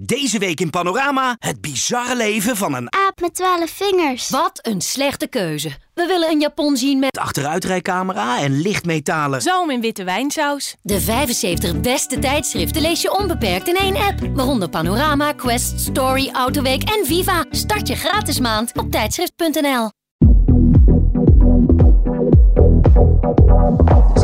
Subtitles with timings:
[0.00, 4.28] Deze week in Panorama het bizarre leven van een Aap met twaalf vingers.
[4.28, 5.70] Wat een slechte keuze.
[5.94, 9.42] We willen een Japon zien met achteruitrijcamera en lichtmetalen.
[9.42, 10.74] Zalm in witte wijnsaus.
[10.82, 14.20] de 75 beste tijdschriften lees je onbeperkt in één app.
[14.34, 17.44] Waaronder Panorama, Quest, Story, Autoweek en Viva.
[17.50, 19.90] Start je gratis maand op tijdschrift.nl.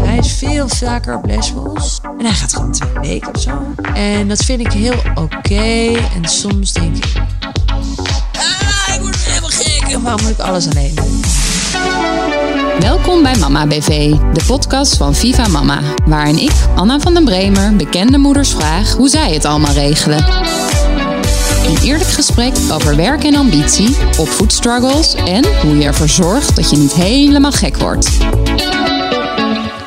[0.03, 2.01] Hij is veel vaker op Lesbos.
[2.19, 3.51] En hij gaat gewoon twee weken of zo.
[3.95, 5.93] En dat vind ik heel oké.
[6.15, 7.12] En soms denk ik...
[8.33, 9.93] Ah, ik word helemaal gek.
[9.93, 10.95] En waarom moet ik alles alleen?
[12.79, 17.77] Welkom bij Mama BV, de podcast van Viva Mama, waarin ik, Anna van den Bremer,
[17.77, 20.24] bekende moeders vraag hoe zij het allemaal regelen.
[21.66, 26.77] Een eerlijk gesprek over werk en ambitie, opvoedstruggles en hoe je ervoor zorgt dat je
[26.77, 28.10] niet helemaal gek wordt.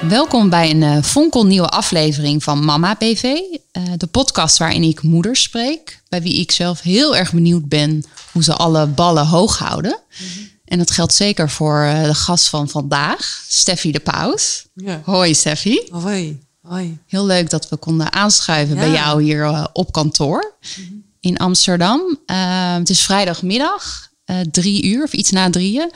[0.09, 5.41] Welkom bij een eh, fonkelnieuwe aflevering van Mama BV, eh, de podcast waarin ik moeders
[5.41, 9.99] spreek, bij wie ik zelf heel erg benieuwd ben hoe ze alle ballen hoog houden.
[10.65, 14.65] En dat geldt zeker voor eh, de gast van vandaag, Steffi de Paus.
[14.75, 15.01] Ja.
[15.03, 15.87] Hoi Steffi.
[15.91, 16.39] Hoi.
[16.61, 16.97] Hoi.
[17.07, 18.81] Heel leuk dat we konden aanschuiven Ja.
[18.81, 20.53] bij jou hier op kantoor
[21.19, 22.19] in Amsterdam.
[22.77, 25.91] Het is vrijdagmiddag, eh, drie uur of iets na drieën.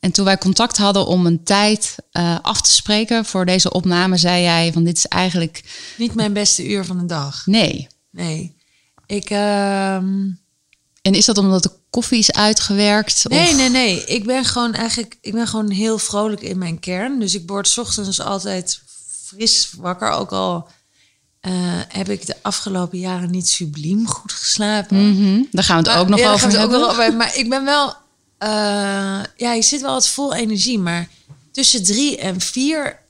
[0.00, 4.16] En toen wij contact hadden om een tijd eh, af te spreken voor deze opname,
[4.16, 5.62] zei jij van dit is eigenlijk
[5.98, 7.46] Niet mijn beste uur van de dag.
[7.46, 7.86] nee.
[8.10, 8.56] Nee.
[9.06, 9.30] Ik...
[9.30, 10.30] ehm,
[11.02, 13.24] En is dat omdat de koffie is uitgewerkt?
[13.28, 14.04] Nee, of- nee, nee.
[14.04, 17.18] Ik ben gewoon eigenlijk, ik ben gewoon heel vrolijk in mijn kern.
[17.20, 18.80] Dus ik word 's ochtends altijd
[19.26, 20.10] fris wakker.
[20.10, 20.68] Ook al
[21.42, 21.52] eh,
[21.88, 25.10] heb ik de afgelopen jaren niet subliem goed geslapen.
[25.10, 26.76] Mhm, Daar gaan we het Maar- ook nog ja, over het hebben.
[26.76, 27.16] ook wel over.
[27.16, 27.88] Maar ik ben wel,
[28.38, 28.48] eh,
[29.36, 30.78] ja, je zit wel wat vol energie.
[30.78, 31.08] Maar
[31.52, 33.00] tussen drie en vier.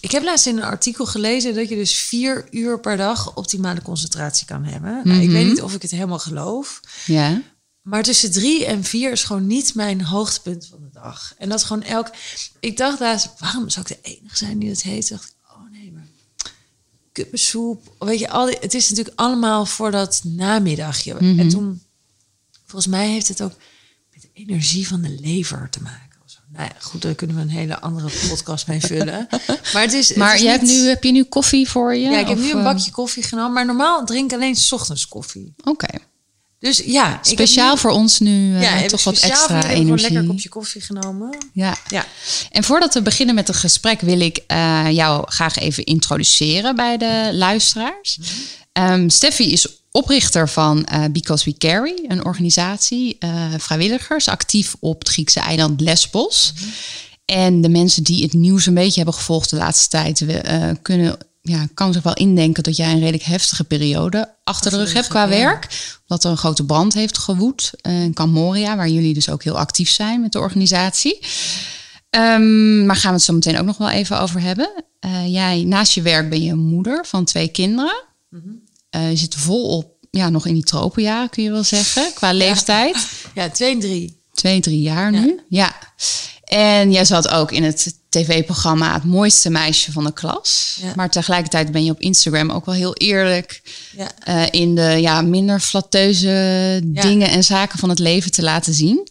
[0.00, 3.82] Ik heb laatst in een artikel gelezen dat je dus vier uur per dag optimale
[3.82, 5.00] concentratie kan hebben.
[5.04, 6.80] Nou, ik weet niet of ik het helemaal geloof.
[7.06, 7.42] Ja.
[7.82, 11.34] Maar tussen drie en vier is gewoon niet mijn hoogtepunt van de dag.
[11.38, 12.10] En dat is gewoon elk.
[12.60, 15.08] Ik dacht laatst, waarom zou ik de enige zijn die dat heet?
[15.08, 16.06] Dacht ik, oh nee, maar
[17.22, 17.94] kuppensoep.
[17.98, 21.14] Weet je, al die, het is natuurlijk allemaal voor dat namiddagje.
[21.14, 21.82] En toen,
[22.66, 23.52] volgens mij heeft het ook
[24.12, 26.08] met de energie van de lever te maken.
[26.52, 29.26] Nou ja, goed, daar kunnen we een hele andere podcast mee vullen.
[29.72, 30.08] Maar het is.
[30.08, 32.10] het Maar is je hebt nu, heb je nu koffie voor je?
[32.10, 33.52] Ja, ik heb Of, nu een eh, bakje koffie genomen.
[33.52, 35.54] Maar normaal drink ik alleen 's ochtends koffie.
[35.64, 35.98] Oké.
[36.58, 40.10] Dus ja, Speciaal nu- voor ons nu eh, ja, toch wat extra jullie gewoon energie.
[40.10, 41.38] lekker kopje koffie genomen.
[41.52, 41.76] Ja.
[41.88, 42.06] Ja.
[42.50, 46.96] En voordat we beginnen met het gesprek wil ik eh, jou graag even introduceren bij
[46.96, 48.18] de luisteraars.
[48.72, 53.18] Ehm, Steffi is oprichter van eh, Because We Carry, een organisatie,
[53.58, 56.52] vrijwilligers, actief op het Griekse eiland Lesbos.
[57.24, 61.18] En de mensen die het nieuws een beetje hebben gevolgd de laatste tijd, we, kunnen,
[61.48, 65.08] ja, kan zich wel indenken dat jij een redelijk heftige periode achter de rug hebt
[65.08, 65.28] qua ja.
[65.28, 65.96] werk.
[66.06, 69.42] Dat er een grote brand heeft gewoed eh, in Camp Moria, waar jullie dus ook
[69.42, 71.18] heel actief zijn met de organisatie.
[72.10, 74.84] Ehm, maar gaan we het zo meteen ook nog wel even over hebben.
[75.00, 78.04] Eh, jij, naast je werk ben je moeder van twee kinderen.
[78.90, 83.08] Eh, je zit volop, ja, nog in die tropenjaren kun je wel zeggen, qua leeftijd.
[83.34, 84.20] Ja, twee en drie.
[84.32, 85.40] Twee, drie jaar nu.
[85.48, 85.76] Ja.
[86.44, 90.78] En jij zat ook in het tv-programma Het mooiste meisje van de klas.
[90.82, 90.92] Ja.
[90.96, 93.62] Maar tegelijkertijd ben je op Instagram ook wel heel eerlijk
[93.96, 94.08] Ja.
[94.24, 96.28] eh, in de ja, minder flatteuze
[96.92, 97.02] Ja.
[97.02, 99.08] dingen en zaken van het leven te laten zien.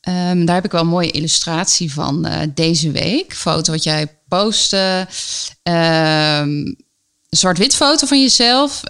[0.00, 3.34] Ehm, daar heb ik wel een mooie illustratie van eh, deze week.
[3.34, 5.06] Foto wat jij postte.
[5.62, 6.84] Een
[7.28, 8.80] zwart-wit foto van jezelf.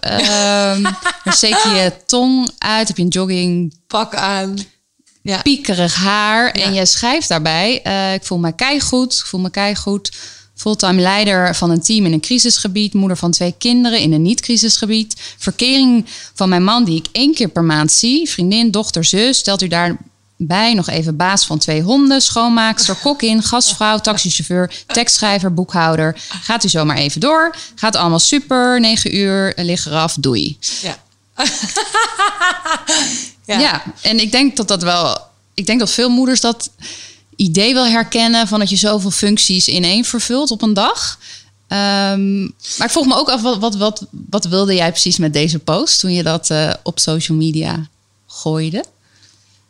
[1.25, 2.89] Dan steek je je tong uit.
[2.89, 4.55] Heb je een jogging Pak aan.
[5.23, 5.43] Ja.
[5.43, 6.51] piekerig haar.
[6.51, 10.11] En je schrijft daarbij, eh, ik voel me keigoed, ik voel me keigoed.
[10.55, 12.95] Fulltime leider van een team in een crisisgebied.
[12.95, 15.35] Moeder van twee kinderen in een niet-crisisgebied.
[15.39, 18.29] Verkering van mijn man die ik één keer per maand zie.
[18.31, 19.39] Vriendin, dochter, zus.
[19.39, 22.21] Stelt u daarbij nog even baas van twee honden.
[22.21, 26.17] Schoonmaakster, kok in, gastvrouw, taxichauffeur, tekstschrijver, boekhouder.
[26.43, 27.55] Gaat u zomaar even door.
[27.75, 28.81] Gaat allemaal super.
[28.81, 30.59] 9 uur, lig eraf, doei.
[30.83, 31.02] Ja.
[33.47, 33.83] Ja.
[34.01, 35.19] en ik denk dat dat wel.
[35.55, 36.71] Ik denk dat veel moeders dat
[37.37, 41.19] idee wel herkennen van dat je zoveel functies in één vervult op een dag.
[41.69, 45.33] Ehm, maar ik vroeg me ook af, wat, wat, wat, wat wilde jij precies met
[45.33, 47.89] deze post toen je dat eh, op social media
[48.27, 48.85] gooide?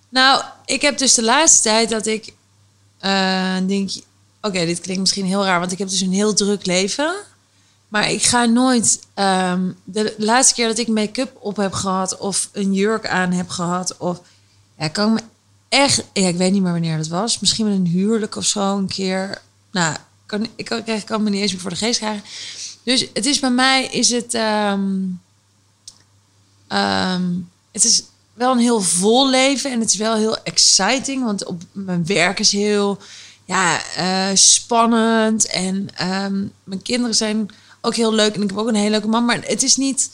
[0.08, 2.32] Nou, ik heb dus de laatste tijd dat ik
[2.98, 3.90] eh, denk...
[4.40, 7.14] Oké, dit klinkt misschien heel raar, want ik heb dus een heel druk leven.
[7.92, 9.00] Maar ik ga nooit...
[9.14, 12.18] ehm, de laatste keer dat ik make-up op heb gehad...
[12.18, 13.96] of een jurk aan heb gehad...
[13.96, 14.20] of
[14.78, 15.24] ja, kan ik
[15.68, 16.04] echt...
[16.12, 17.38] Ik weet niet meer wanneer dat was.
[17.38, 19.42] Misschien met een huwelijk of zo een keer.
[19.70, 19.96] Nou,
[20.26, 22.24] kan, ik kan, ik me niet eens meer voor de geest krijgen.
[22.82, 23.86] Dus het is bij mij...
[23.86, 24.34] Is het...
[24.34, 24.90] ehm,
[26.68, 27.30] ehm,
[27.72, 28.02] het is
[28.34, 31.24] wel een heel vol leven en het is wel heel exciting.
[31.24, 32.98] Want op mijn werk is heel
[33.44, 35.46] ja, eh, spannend.
[35.46, 35.88] En
[36.64, 37.50] mijn kinderen zijn
[37.82, 38.34] ook heel leuk.
[38.34, 39.24] En ik heb ook een hele leuke man.
[39.24, 40.10] Maar het is niet.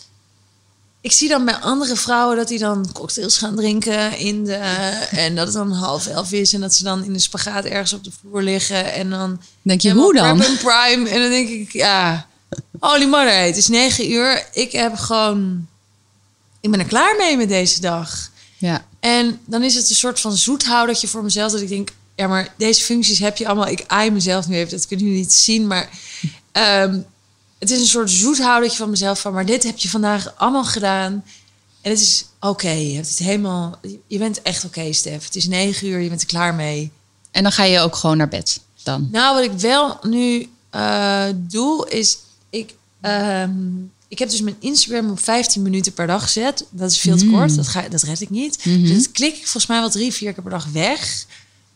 [1.00, 4.54] Ik zie dan bij andere vrouwen dat die dan cocktails gaan drinken in de.
[5.10, 6.52] En dat het dan half elf is.
[6.52, 8.92] En dat ze dan in de spagaat ergens op de vloer liggen.
[8.92, 9.40] En dan.
[9.62, 10.44] Denk je, hoe dan?
[10.44, 11.08] and prime.
[11.08, 12.26] En dan denk ik, ja.
[12.78, 14.46] Holy mother, het is negen uur.
[14.52, 15.66] Ik heb gewoon.
[16.60, 18.30] Ik ben er klaar mee met deze dag.
[18.58, 18.84] Ja.
[19.00, 21.52] En dan is het een soort van zoethoudertje voor mezelf.
[21.52, 23.68] Dat ik denk, ja, maar deze functies heb je allemaal.
[23.68, 25.66] Ik aai mezelf nu even, dat kunnen jullie niet zien.
[25.66, 25.88] Maar
[26.52, 27.00] ehm,
[27.58, 29.20] het is een soort zoethoudertje van mezelf.
[29.20, 31.24] Van, maar dit heb je vandaag allemaal gedaan.
[31.80, 32.70] En het is oké.
[32.70, 33.78] Je hebt het helemaal.
[34.06, 35.24] Je bent echt oké, Stef.
[35.24, 36.90] Het is negen uur, je bent er klaar mee.
[37.30, 39.08] En dan ga je ook gewoon naar bed dan.
[39.12, 42.18] Nou, wat ik wel nu eh, doe, is
[42.50, 42.74] ik.
[43.00, 43.50] ehm,
[44.08, 46.64] ik heb dus mijn Instagram op 15 minuten per dag gezet.
[46.70, 47.56] Dat is veel te kort.
[47.56, 48.64] Dat, ga, dat red ik niet.
[48.64, 51.24] Dus dat klik ik volgens mij wel drie, vier keer per dag weg.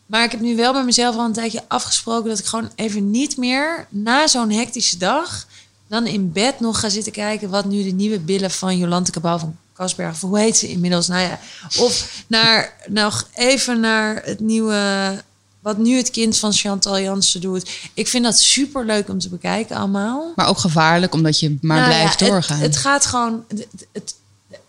[0.05, 3.11] Maar ik heb nu wel bij mezelf al een tijdje afgesproken dat ik gewoon even
[3.11, 5.47] niet meer na zo'n hectische dag
[5.93, 9.39] dan in bed nog ga zitten kijken wat nu de nieuwe billen van Jolante Cabau
[9.39, 11.07] van Kasberg, of hoe heet ze inmiddels?
[11.07, 11.39] Nou ja,
[11.79, 15.21] of naar nog even naar het nieuwe
[15.59, 17.69] wat nu het kind van Chantal Jansen doet.
[17.93, 20.31] Ik vind dat super leuk om te bekijken allemaal.
[20.35, 22.57] Maar ook gevaarlijk, omdat je maar Nou blijft ja, doorgaan.
[22.57, 23.43] Het, het gaat gewoon.
[23.47, 24.15] Het, het,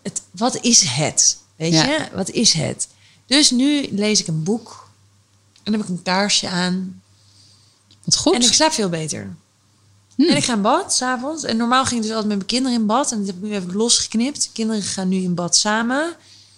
[0.01, 1.37] het- wat is het?
[1.55, 1.83] Weet Ja.
[1.85, 1.99] je?
[2.13, 2.87] Wat is het?
[3.25, 4.89] Dus nu lees ik een boek.
[5.63, 7.01] En dan heb ik een kaarsje aan.
[8.03, 8.33] Wat goed.
[8.33, 9.35] En ik slaap veel beter.
[10.15, 10.29] Hmm.
[10.29, 11.43] En ik ga in bad s'avonds.
[11.43, 13.11] En normaal ging ik dus altijd met mijn kinderen in bad.
[13.11, 14.43] En dat heb ik nu even losgeknipt.
[14.43, 16.15] De kinderen gaan nu in bad samen.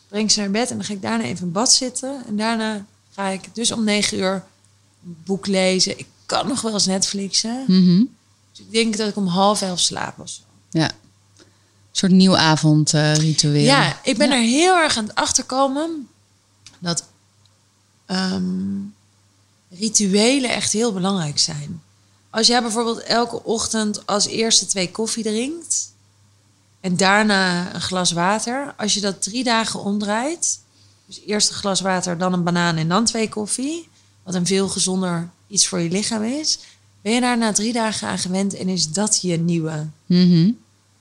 [0.07, 0.69] Breng ze naar bed.
[0.69, 2.23] En dan ga ik daarna even in bad zitten.
[2.27, 4.43] En daarna ga ik dus om negen uur
[5.05, 5.99] een boek lezen.
[5.99, 7.63] Ik kan nog wel eens Netflixen.
[7.67, 8.03] Mhm.
[8.51, 10.41] Dus ik denk dat ik om half elf slaap of zo.
[10.69, 10.89] Ja.
[11.37, 13.63] Een soort nieuwavondritueel.
[13.63, 16.07] Ja, ik ben er heel erg aan het achterkomen
[16.79, 17.03] dat
[18.05, 18.43] ehm,
[19.69, 21.81] rituelen echt heel belangrijk zijn.
[22.37, 25.91] Als jij bijvoorbeeld elke ochtend als eerste twee koffie drinkt
[26.79, 30.59] en daarna een glas water, als je dat drie dagen omdraait,
[31.05, 33.89] dus eerst een glas water, dan een banaan en dan twee koffie,
[34.23, 36.59] wat een veel gezonder iets voor je lichaam is,
[37.01, 40.51] ben je daar na drie dagen aan gewend en is dat je nieuwe, Mhm.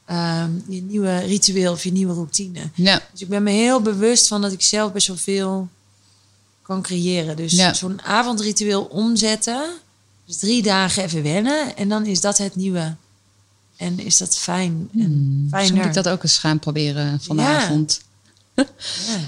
[0.04, 2.60] ehm, je nieuwe ritueel of je nieuwe routine.
[2.74, 3.02] ja.
[3.12, 5.68] Dus ik ben me heel bewust van dat ik zelf best wel veel
[6.62, 7.36] kan creëren.
[7.36, 7.74] Dus Ja.
[7.74, 9.64] zo'n avondritueel omzetten.
[10.26, 11.76] Dus drie dagen even wennen.
[11.76, 12.94] En dan is dat het nieuwe.
[13.76, 14.88] En is dat fijn.
[14.98, 15.76] En fijner.
[15.76, 18.00] moet ik dat ook eens gaan proberen vanavond.
[18.00, 18.04] Ja.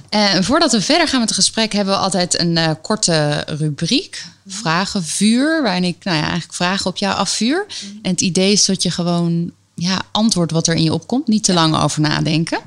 [0.09, 4.25] En voordat we verder gaan met het gesprek, hebben we altijd een eh, korte rubriek.
[4.47, 5.63] Vragen, vuur.
[5.63, 7.67] Waarin ik nou ja, eigenlijk vragen op jou afvuur.
[8.03, 11.27] En het idee is dat je gewoon ja, antwoord wat er in je opkomt.
[11.29, 12.61] Niet te lang over nadenken.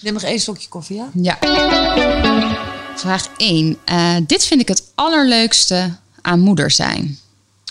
[0.00, 1.10] Neem nog één slokje koffie, ja?
[1.14, 1.38] Ja.
[2.96, 3.78] Vraag 1.
[3.84, 7.18] Eh, dit vind ik het allerleukste aan moeder zijn.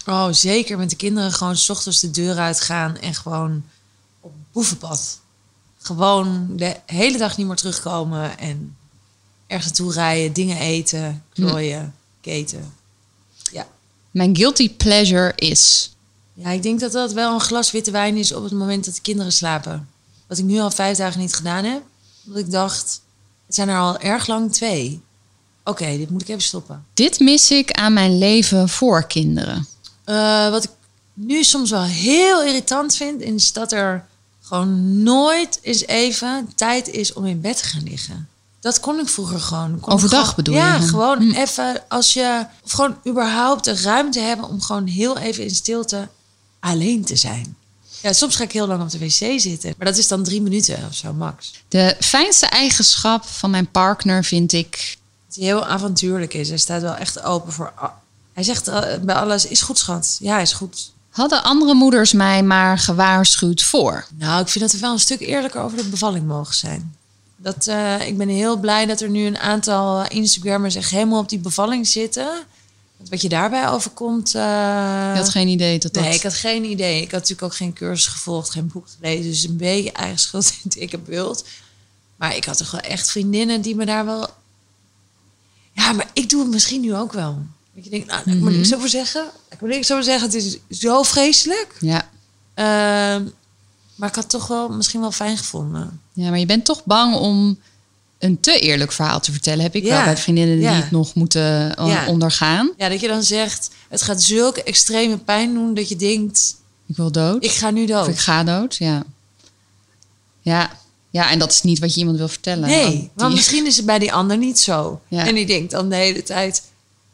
[0.05, 3.63] Oh, zeker met de kinderen gewoon s ochtends de deur uitgaan en gewoon
[4.19, 5.19] op boevenpad.
[5.77, 8.77] Gewoon de hele dag niet meer terugkomen en
[9.47, 12.73] ergens naartoe rijden, dingen eten, klooien, keten.
[13.51, 13.67] Ja.
[14.11, 15.94] Mijn guilty pleasure is.
[16.33, 18.95] Ja, ik denk dat dat wel een glas witte wijn is op het moment dat
[18.95, 19.89] de kinderen slapen.
[20.27, 21.81] Wat ik nu al vijf dagen niet gedaan heb.
[22.25, 23.01] Omdat ik dacht,
[23.45, 25.01] het zijn er al erg lang twee.
[25.63, 26.86] Oké, dit moet ik even stoppen.
[26.93, 29.67] Dit mis ik aan mijn leven voor kinderen.
[30.03, 30.69] Eh, wat ik
[31.13, 34.05] nu soms wel heel irritant vind, is dat er
[34.41, 38.27] gewoon nooit eens even tijd is om in bed te gaan liggen.
[38.60, 39.79] Dat kon ik vroeger gewoon.
[39.79, 40.79] Kon Overdag gewoon- bedoel ja, je?
[40.81, 40.88] Hm.
[40.88, 42.45] gewoon even als je...
[42.63, 46.07] Of gewoon überhaupt de ruimte hebben om gewoon heel even in stilte
[46.60, 47.55] alleen te zijn.
[48.01, 49.74] Ja, soms ga ik heel lang op de wc zitten.
[49.77, 51.51] Maar dat is dan drie minuten of zo, max.
[51.67, 54.98] De fijnste eigenschap van mijn partner vind ik.
[55.27, 56.50] Dat hij heel avontuurlijk is.
[56.50, 57.74] Hij staat wel echt open voor...
[58.34, 60.18] Hij zegt eh, bij alles, is goed schat.
[60.20, 60.92] Ja, is goed.
[61.10, 64.06] Hadden andere moeders mij maar gewaarschuwd voor?
[64.18, 66.96] Nou, ik vind dat we wel een stuk eerlijker over de bevalling mogen zijn.
[67.36, 71.20] Dat, eh, ik ben heel blij dat er nu een aantal eh, Instagrammers echt helemaal
[71.20, 72.28] op die bevalling zitten.
[72.98, 74.36] Want wat je daarbij overkomt...
[74.36, 74.42] eh,
[75.13, 76.04] Je had geen idee dat dat...
[76.04, 76.96] Nee, ik had geen idee.
[77.02, 79.24] Ik had natuurlijk ook geen cursus gevolgd, geen boek gelezen.
[79.32, 81.46] Dus een beetje eigen schuld in het dikke bult.
[82.16, 84.28] Maar ik had toch wel echt vriendinnen die me daar wel...
[85.72, 87.42] Ja, maar ik doe het misschien nu ook wel.
[87.75, 88.51] Dat je denkt, nou, ik moet Mhm.
[88.58, 89.25] niks over zeggen.
[89.50, 90.25] Ik moet niks over zeggen.
[90.32, 91.77] Het is zo vreselijk.
[91.80, 92.10] Ja.
[92.53, 93.24] Ehm,
[93.96, 96.01] maar ik had toch wel misschien wel fijn gevonden.
[96.13, 97.60] ja, maar je bent toch bang om
[98.20, 99.63] een te eerlijk verhaal te vertellen.
[99.63, 99.89] Heb ik Ja.
[99.96, 100.74] wel bij vriendinnen die Ja.
[100.74, 101.42] het nog moeten
[101.86, 102.08] Ja.
[102.08, 102.72] ondergaan.
[102.77, 106.56] Ja, dat je dan zegt, het gaat zulke extreme pijn doen dat je denkt,
[106.88, 107.44] Ik wil dood.
[107.44, 108.08] ik ga nu dood.
[108.08, 109.03] Of ik ga dood, ja.
[110.42, 112.68] Ja, Ja, en dat is niet wat je iemand wil vertellen.
[112.70, 115.01] Nee, Want misschien is het bij die ander niet zo.
[115.08, 115.25] Ja.
[115.27, 116.63] En die denkt dan de hele tijd...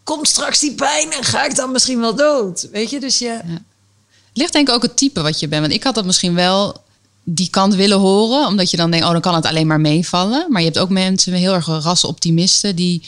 [0.10, 2.68] Komt straks die pijn en ga ik dan misschien wel dood?
[2.72, 3.28] Weet je, dus je...
[3.28, 5.62] Het ligt denk ik ook het type wat je bent.
[5.62, 6.82] Want ik had dat misschien wel
[7.24, 8.48] die kant willen horen.
[8.48, 10.46] Omdat je dan denkt, oh, dan kan het alleen maar meevallen.
[10.50, 12.75] Maar je hebt ook mensen, heel erg rasoptimisten...
[12.75, 13.04] die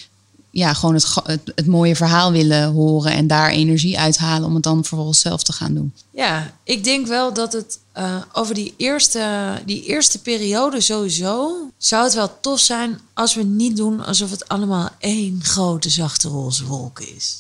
[0.51, 3.12] ja, gewoon het, het, het mooie verhaal willen horen...
[3.12, 5.93] en daar energie uithalen om het dan vervolgens zelf te gaan doen.
[6.10, 11.67] Ja, ik denk wel dat het eh, over die eerste, die eerste periode sowieso...
[11.77, 16.27] zou het wel tof zijn als we niet doen alsof het allemaal één grote zachte
[16.27, 17.38] roze wolk is.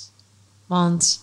[0.65, 1.19] Want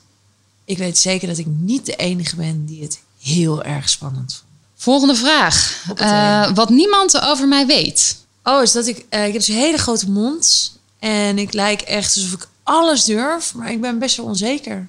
[0.65, 4.47] ik weet zeker dat ik niet de enige ben die het heel erg spannend vond.
[4.77, 5.85] Volgende vraag.
[5.95, 8.17] Eh, wat niemand over mij weet.
[8.45, 9.07] Oh, is dat ik...
[9.09, 10.73] eh, ik heb dus een hele grote mond.
[10.99, 13.55] En ik lijk echt alsof ik alles durf.
[13.55, 14.89] Maar ik ben best wel onzeker.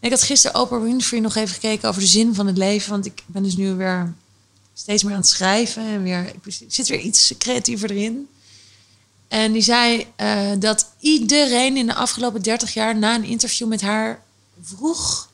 [0.00, 2.90] Ik had gisteren Oprah Winfrey nog even gekeken over de zin van het leven.
[2.90, 4.14] Want ik ben dus nu weer
[4.74, 5.86] steeds meer aan het schrijven.
[5.86, 8.28] En weer, ik zit weer iets creatiever erin.
[9.28, 12.98] En die zei eh, dat iedereen in de afgelopen 30 jaar...
[12.98, 14.22] na een interview met haar
[14.62, 15.28] vroeg...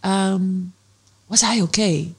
[0.00, 0.44] ehm,
[1.26, 2.14] was hij oké?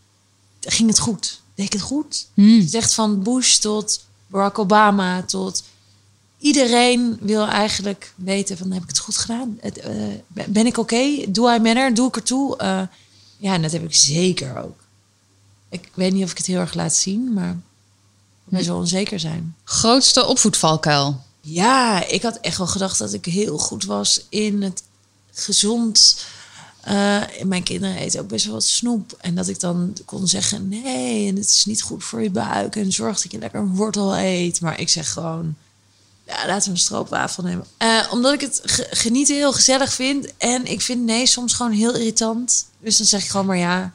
[0.59, 1.41] Ging het goed?
[1.55, 2.27] Deed ik het goed?
[2.33, 2.67] Hmm.
[2.71, 5.63] Echt van Bush tot Barack Obama tot
[6.39, 9.57] iedereen wil eigenlijk weten van heb ik het goed gedaan?
[9.61, 9.93] Het, eh,
[10.47, 11.25] ben ik oké?
[11.29, 11.93] Doe I matter?
[11.93, 12.57] Doe ik ertoe?
[12.57, 12.81] Eh,
[13.37, 14.79] ja, en dat heb ik zeker ook.
[15.69, 17.57] Ik weet niet of ik het heel erg laat zien, maar
[18.43, 19.55] best wel onzeker zijn.
[19.63, 21.21] Grootste opvoedvalkuil.
[21.41, 24.83] Ja, ik had echt wel gedacht dat ik heel goed was in het
[25.33, 26.25] gezond.
[26.81, 29.15] eh, mijn kinderen eten ook best wel wat snoep.
[29.19, 32.75] En dat ik dan kon zeggen: nee, en het is niet goed voor je buik.
[32.75, 34.61] En zorg dat je lekker een wortel eet.
[34.61, 35.55] Maar ik zeg gewoon:
[36.27, 37.65] ja, laten we een stroopwafel nemen.
[37.77, 40.37] Eh, omdat ik het ge- genieten heel gezellig vind.
[40.37, 42.65] En ik vind nee soms gewoon heel irritant.
[42.79, 43.91] Dus dan zeg ik gewoon maar ja.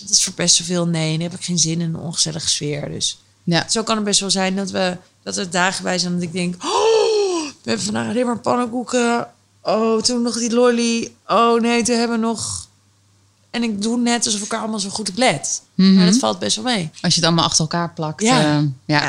[0.00, 1.12] Het is verpest zoveel nee.
[1.12, 2.88] En dan heb ik geen zin in een ongezellige sfeer.
[2.90, 3.68] Dus Ja.
[3.68, 6.32] zo kan het best wel zijn dat, we, dat er dagen bij zijn dat ik
[6.32, 6.54] denk...
[6.64, 9.28] Oh, we hebben vandaag alleen maar pannenkoeken.
[9.62, 11.12] Oh, toen nog die lolly.
[11.26, 12.68] Oh nee, toen hebben we nog...
[13.50, 15.62] En ik doe net alsof ik er allemaal zo goed op let.
[15.74, 15.94] Mhm.
[15.94, 16.90] Maar dat valt best wel mee.
[17.00, 18.22] Als je het allemaal achter elkaar plakt.
[18.22, 18.40] Ja.
[18.40, 19.08] eh, ja.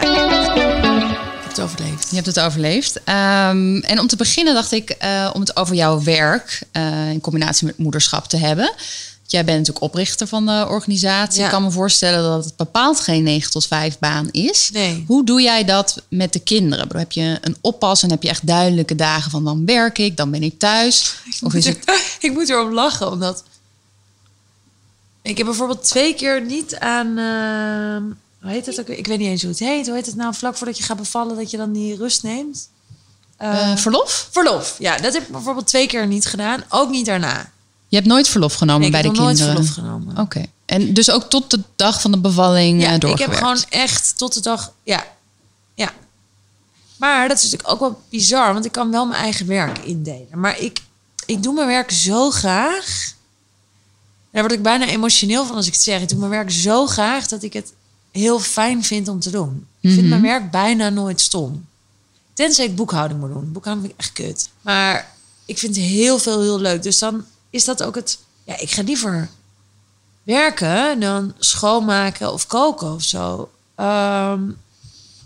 [1.55, 2.10] Het overleefd.
[2.10, 3.03] Je hebt het overleefd.
[3.03, 7.22] Ehm, en om te beginnen dacht ik eh, om het over jouw werk eh, in
[7.22, 8.74] combinatie met moederschap te hebben.
[9.27, 11.39] Jij bent natuurlijk oprichter van de organisatie.
[11.39, 11.45] Ja.
[11.45, 14.69] Ik kan me voorstellen dat het bepaald geen 9 tot 5 baan is.
[14.74, 15.03] Nee.
[15.07, 16.98] Hoe doe jij dat met de kinderen?
[16.98, 20.31] Heb je een oppas en heb je echt duidelijke dagen van dan werk ik, dan
[20.31, 21.15] ben ik thuis?
[21.41, 21.79] Of is het...
[22.19, 23.43] ik moet erom lachen, omdat...
[25.22, 27.17] Ik heb bijvoorbeeld twee keer niet aan...
[27.17, 28.03] ehm,
[28.43, 28.88] hoe heet het ook?
[28.88, 29.85] Ik weet niet eens hoe het heet.
[29.85, 30.33] Hoe heet het nou?
[30.33, 32.69] Vlak voordat je gaat bevallen, dat je dan die rust neemt.
[33.38, 34.27] Eh, eh, verlof?
[34.31, 34.75] verlof.
[34.79, 36.63] Ja, dat heb ik bijvoorbeeld twee keer niet gedaan.
[36.69, 37.51] Ook niet daarna.
[37.88, 39.65] Je hebt nooit verlof genomen Nee, ik bij heb de nog nooit kinderen?
[39.65, 40.17] verlof genomen.
[40.23, 40.45] Oké.
[40.65, 44.17] En dus ook tot de dag van de bevalling Ja, eh, ik heb gewoon echt
[44.17, 44.71] tot de dag...
[44.83, 45.05] Ja,
[45.73, 45.91] ja.
[46.97, 50.39] Maar dat is natuurlijk ook wel bizar, want ik kan wel mijn eigen werk indelen.
[50.39, 50.79] Maar ik,
[51.25, 53.13] ik doe mijn werk zo graag.
[54.31, 56.01] Daar word ik bijna emotioneel van als ik het zeg.
[56.01, 57.73] Ik doe mijn werk zo graag dat ik het
[58.13, 59.65] heel fijn vind om te doen.
[59.79, 60.10] Ik vind Mhm.
[60.10, 61.65] mijn werk bijna nooit stom.
[62.34, 63.51] Tenzij ik boekhouding moet doen.
[63.51, 64.50] Boekhouding vind ik echt kut.
[64.62, 65.12] Maar
[65.46, 66.84] ik vind heel veel heel leuk.
[66.84, 68.17] Dus dan is dat ook het...
[68.43, 69.29] Ja, ik ga liever
[70.24, 73.50] werken dan schoonmaken of koken of zo.
[73.75, 74.41] Ehm,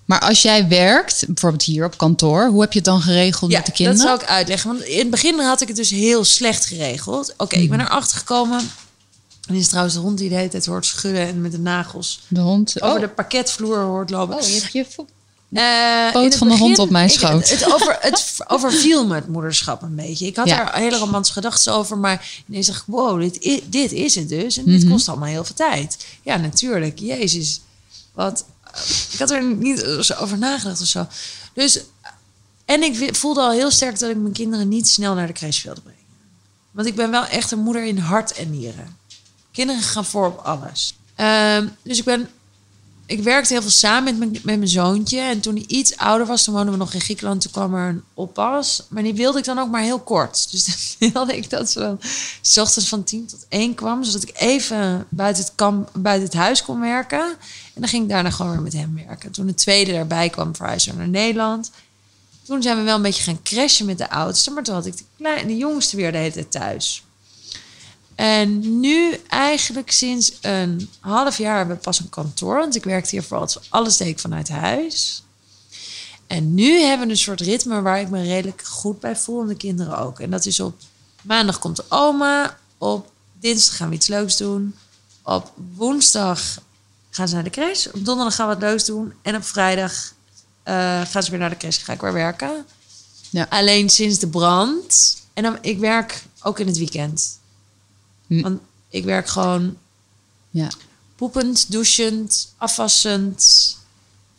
[0.06, 3.58] Maar als jij werkt, bijvoorbeeld hier op kantoor, hoe heb je het dan geregeld ja,
[3.58, 4.02] met de kinderen?
[4.02, 4.70] dat zal ik uitleggen.
[4.70, 7.34] Want in het begin had ik het dus heel slecht geregeld.
[7.38, 7.78] Oké, ik Mhm.
[7.78, 8.70] ben erachter gekomen.
[9.48, 12.22] En is trouwens de hond die de hele tijd hoort schudden en met de nagels
[12.28, 12.82] De hond.
[12.82, 13.02] over oh.
[13.02, 14.36] de parketvloer hoort lopen.
[14.36, 15.06] Oh, je hebt je
[15.54, 17.50] Eh, Poot van de hond op mijn ik- schoot.
[17.50, 20.26] het, over, het overviel me het moederschap een beetje.
[20.26, 20.74] Ik had Ja.
[20.74, 24.30] er hele romantische gedachten over, maar ineens dacht ik, wow, dit, i- dit is het
[24.30, 24.58] dus.
[24.58, 24.72] En Mhm.
[24.80, 26.06] dit kost allemaal heel veel tijd.
[26.22, 27.00] Ja, natuurlijk.
[27.00, 27.62] Jezus.
[28.14, 28.46] Wat,
[29.12, 31.08] ik had er niet zo over nagedacht of zo.
[31.54, 31.80] Dus,
[32.66, 35.64] en ik voelde al heel sterk dat ik mijn kinderen niet snel naar de crash
[35.64, 36.02] wilde brengen.
[36.72, 38.98] Want ik ben wel echt een moeder in hart en nieren.
[39.58, 40.96] Kinderen gaan voor op alles.
[41.16, 42.30] Ehm, dus ik ben
[43.06, 45.20] ik werkte heel veel samen met mijn, met mijn zoontje.
[45.20, 47.42] En toen hij iets ouder was, toen woonden we nog in Griekenland.
[47.42, 48.84] Toen kwam er een oppas.
[48.90, 50.48] Maar die wilde ik dan ook maar heel kort.
[50.52, 52.00] Dus dan wilde ik dat ze dan
[52.42, 54.04] s ochtends van tien tot één kwam.
[54.04, 57.26] Zodat ik even buiten het, kamp, buiten het huis kon werken.
[57.74, 59.32] En dan ging ik daarna gewoon weer met hem werken.
[59.32, 61.72] Toen de tweede erbij kwam, verhuisde naar Nederland.
[62.44, 64.52] Toen zijn we wel een beetje gaan crashen met de oudste.
[64.52, 67.04] Maar toen had ik de, kleine, de jongste weer de hele tijd thuis.
[68.18, 72.58] En nu eigenlijk sinds een half jaar hebben we pas een kantoor.
[72.58, 75.24] Want ik werkte hier vooral, alles deed ik vanuit huis.
[76.28, 79.42] En nu hebben we een soort ritme waar ik me redelijk goed bij voel.
[79.42, 80.20] En de kinderen ook.
[80.20, 80.80] En dat is op
[81.22, 82.58] maandag komt de oma.
[82.78, 84.76] Op dinsdag gaan we iets leuks doen.
[85.24, 86.60] Op woensdag
[87.10, 87.86] gaan ze naar de crash.
[87.86, 89.14] Op donderdag gaan we wat leuks doen.
[89.22, 90.14] En op vrijdag
[90.64, 91.84] eh, gaan ze weer naar de crash.
[91.84, 92.66] Ga ik weer werken.
[93.30, 93.46] Ja.
[93.50, 95.18] Alleen sinds de brand.
[95.34, 97.40] En dan, ik werk ook in het weekend.
[98.28, 98.42] Hm.
[98.42, 99.78] Want ik werk gewoon
[100.50, 100.68] Ja.
[101.16, 103.78] poepend, douchend, afwassend,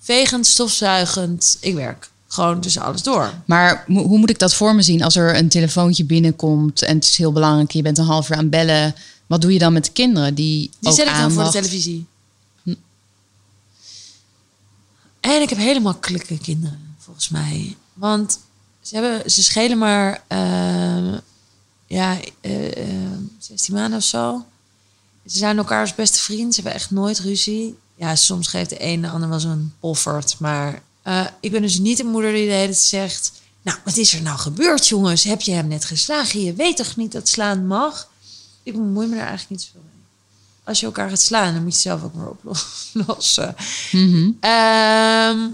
[0.00, 1.56] vegend, stofzuigend.
[1.60, 3.32] Ik werk gewoon tussen alles door.
[3.44, 7.04] Maar hoe moet ik dat voor me zien als er een telefoontje binnenkomt en het
[7.04, 8.94] is heel belangrijk, je bent een half uur aan bellen.
[9.26, 11.50] Wat doe je dan met de kinderen die, Die ook zet ik dan voor de
[11.50, 12.06] televisie.
[15.20, 17.76] En ik heb hele makkelijke kinderen, volgens mij.
[17.94, 18.38] Want
[18.80, 21.14] ze, hebben, ze schelen maar eh,
[21.88, 24.44] ja, eh, eh, 16 maanden of zo.
[25.26, 26.52] Ze zijn elkaars beste vrienden.
[26.52, 27.78] Ze hebben echt nooit ruzie.
[27.94, 30.36] Ja, soms geeft de een de ander wel zo'n poffert.
[30.38, 33.32] Maar eh, ik ben dus niet een moeder die de hele tijd zegt...
[33.62, 35.24] Nou, wat is er nou gebeurd, jongens?
[35.24, 36.42] Heb je hem net geslagen?
[36.44, 38.08] Je weet toch niet dat slaan mag?
[38.62, 40.04] Ik bemoei me daar eigenlijk niet zoveel mee.
[40.64, 43.54] Als je elkaar gaat slaan, dan moet je zelf ook maar oplossen.
[43.92, 44.30] Mhm.
[44.40, 45.48] Ehm,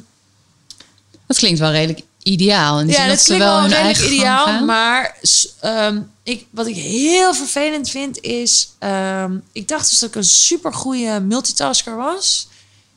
[1.26, 2.80] Dat klinkt wel redelijk ideaal.
[2.80, 4.64] Ja, dat klinkt wel wel hun redelijk ideaal.
[4.64, 5.16] Maar
[5.60, 8.72] ehm, ik, wat ik heel vervelend vind is...
[8.78, 12.48] ehm, ik dacht dus dat ik een super goede multitasker was.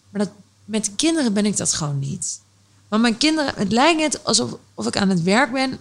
[0.09, 0.33] Maar dat,
[0.65, 2.39] met de kinderen ben ik dat gewoon niet.
[2.87, 3.53] Want mijn kinderen...
[3.55, 5.79] Het lijkt net alsof of ik aan het werk ben.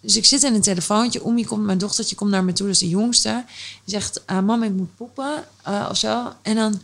[0.00, 1.24] Dus ik zit in een telefoontje.
[1.24, 2.66] Omi komt, mijn dochtertje komt naar me toe.
[2.66, 3.44] Dat is de jongste.
[3.84, 5.44] Die zegt, ah, mama, ik moet poepen.
[5.62, 6.32] eh, of zo.
[6.42, 6.80] En dan...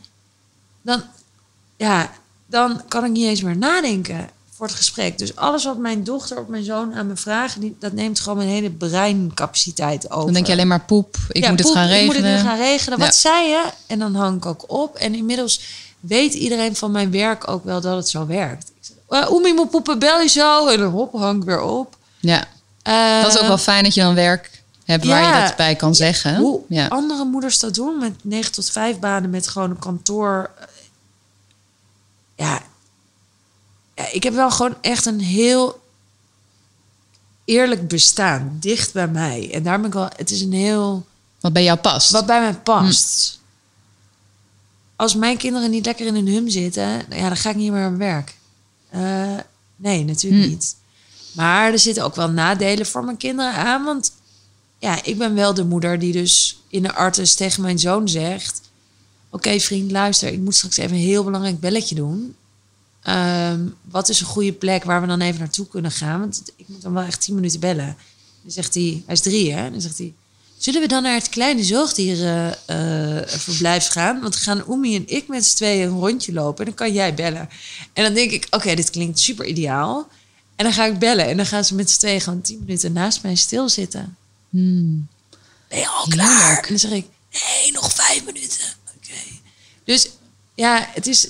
[0.82, 1.02] Dan,
[1.76, 2.12] ja,
[2.46, 5.18] dan kan ik niet eens meer nadenken voor het gesprek.
[5.18, 8.38] Dus alles wat mijn dochter of mijn zoon aan me vragen, die, dat neemt gewoon
[8.38, 10.25] mijn hele breincapaciteit over.
[10.25, 12.06] Dan denk je alleen maar poep, ik Ja, moet het gaan Ik regelen.
[12.23, 12.99] moet het nu gaan regelen.
[12.99, 13.64] Wat zei je?
[13.87, 14.96] En dan hang ik ook op.
[14.96, 15.61] En inmiddels
[16.00, 18.73] weet iedereen van mijn werk ook wel dat het zo werkt.
[18.80, 20.68] Ik uh, Oemi moet poepen, bel je zo.
[20.68, 21.96] En dan hop, hang ik weer op.
[22.20, 22.44] Ja,
[22.82, 25.38] Eh, dat is ook wel fijn dat je dan werk hebt waar ja.
[25.40, 26.37] je dat bij kan zeggen.
[26.37, 26.87] Hoe Ja.
[26.87, 30.50] andere moeders dat doen met 9 tot 5 banen met gewoon een kantoor.
[30.58, 30.66] eh,
[32.37, 32.62] Ja.
[33.94, 35.82] Ja, ik heb wel gewoon echt een heel
[37.44, 39.50] eerlijk bestaan, dicht bij mij.
[39.52, 41.07] En daar ben ik wel, het is een heel,
[41.40, 42.11] Wat bij jou past.
[42.11, 43.38] wat bij mij past.
[44.96, 47.85] Als mijn kinderen niet lekker in hun hum zitten, ja, dan ga ik niet meer
[47.85, 48.35] aan werk.
[48.90, 49.37] Eh,
[49.76, 50.48] nee, natuurlijk Hm.
[50.50, 50.76] niet.
[51.33, 53.85] Maar er zitten ook wel nadelen voor mijn kinderen aan.
[53.85, 54.12] Want
[54.78, 58.61] ja, ik ben wel de moeder die dus in de artis tegen mijn zoon zegt...
[59.30, 62.35] Oké vriend, luister, ik moet straks even een heel belangrijk belletje doen.
[63.05, 66.21] Ehm, wat is een goede plek waar we dan even naartoe kunnen gaan?
[66.21, 67.97] Want ik moet dan wel echt tien minuten bellen.
[68.43, 69.71] Dan zegt hij, hij is drie hè?
[69.71, 70.14] Dan zegt hij,
[70.57, 74.21] zullen we dan naar het kleine zoogdierenverblijf gaan?
[74.21, 77.14] Want gaan Oemi en ik met z'n tweeën een rondje lopen en dan kan jij
[77.14, 77.49] bellen.
[77.93, 80.09] En dan denk ik, oké, dit klinkt super ideaal.
[80.57, 82.93] En dan ga ik bellen en dan gaan ze met z'n tweeën gewoon tien minuten
[82.93, 84.17] naast mij stilzitten.
[84.51, 85.09] Hmm.
[85.69, 86.62] Ben je al klaar?
[86.62, 88.67] En dan zeg ik, nee, nog vijf minuten.
[88.97, 89.14] Oké.
[89.85, 90.09] Dus
[90.55, 91.29] ja, het is,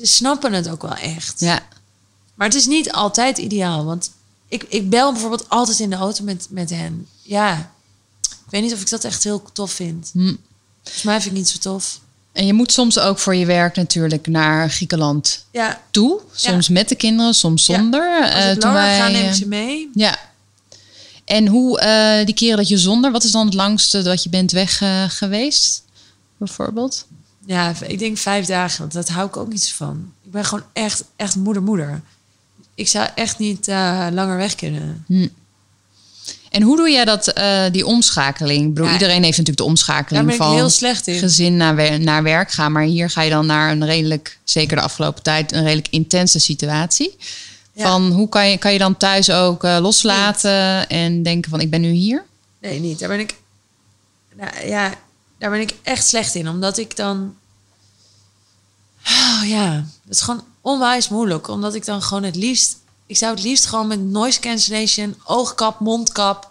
[0.00, 1.40] ze snappen het ook wel echt.
[1.40, 1.60] Ja.
[2.34, 3.84] Maar het is niet altijd ideaal.
[3.84, 4.10] Want
[4.48, 7.06] ik, ik bel bijvoorbeeld altijd in de auto met, met hen.
[7.22, 7.70] Ja,
[8.20, 10.10] ik weet niet of ik dat echt heel tof vind.
[10.12, 10.34] Hm.
[10.82, 12.00] Volgens mij vind ik het niet zo tof.
[12.32, 16.20] En je moet soms ook voor je werk natuurlijk naar Griekenland Ja, toe.
[16.32, 17.76] Soms met de kinderen, soms Ja.
[17.76, 18.20] zonder.
[18.22, 19.90] als Eh, ik toen langer wij, neem ik eh, ze mee.
[19.94, 20.18] Ja.
[21.24, 24.28] En hoe eh, die keren dat je zonder, wat is dan het langste dat je
[24.28, 25.82] bent weg geweest?
[26.36, 27.06] Bijvoorbeeld?
[27.50, 30.12] Ja, ik denk vijf dagen, want dat hou ik ook niet zo van.
[30.24, 32.00] Ik ben gewoon echt, echt moeder-moeder.
[32.74, 35.04] Ik zou echt niet eh, langer weg kunnen.
[36.50, 38.62] En hoe doe jij dat, eh, die omschakeling?
[38.66, 41.18] Ik bedoel, Ja, iedereen heeft natuurlijk de Daar omschakeling ben ik van heel slecht in.
[41.18, 42.72] gezin naar, wer- naar werk gaan.
[42.72, 46.38] Maar hier ga je dan naar een redelijk, zeker de afgelopen tijd, een redelijk intense
[46.38, 47.16] situatie.
[47.72, 47.82] Ja.
[47.90, 51.70] Van hoe kan je, kan je dan thuis ook eh, loslaten en denken van ik
[51.70, 52.24] ben nu hier?
[52.60, 52.98] Nee, niet.
[52.98, 53.34] Daar ben ik.
[54.36, 54.94] Nou, ja,
[55.38, 56.48] daar ben ik echt slecht in.
[56.48, 57.34] Omdat ik dan.
[59.06, 61.48] Oh ja, het is gewoon onwijs moeilijk.
[61.48, 62.76] Omdat ik dan gewoon het liefst.
[63.06, 66.50] Ik zou het liefst gewoon met noise cancellation, oogkap, mondkap.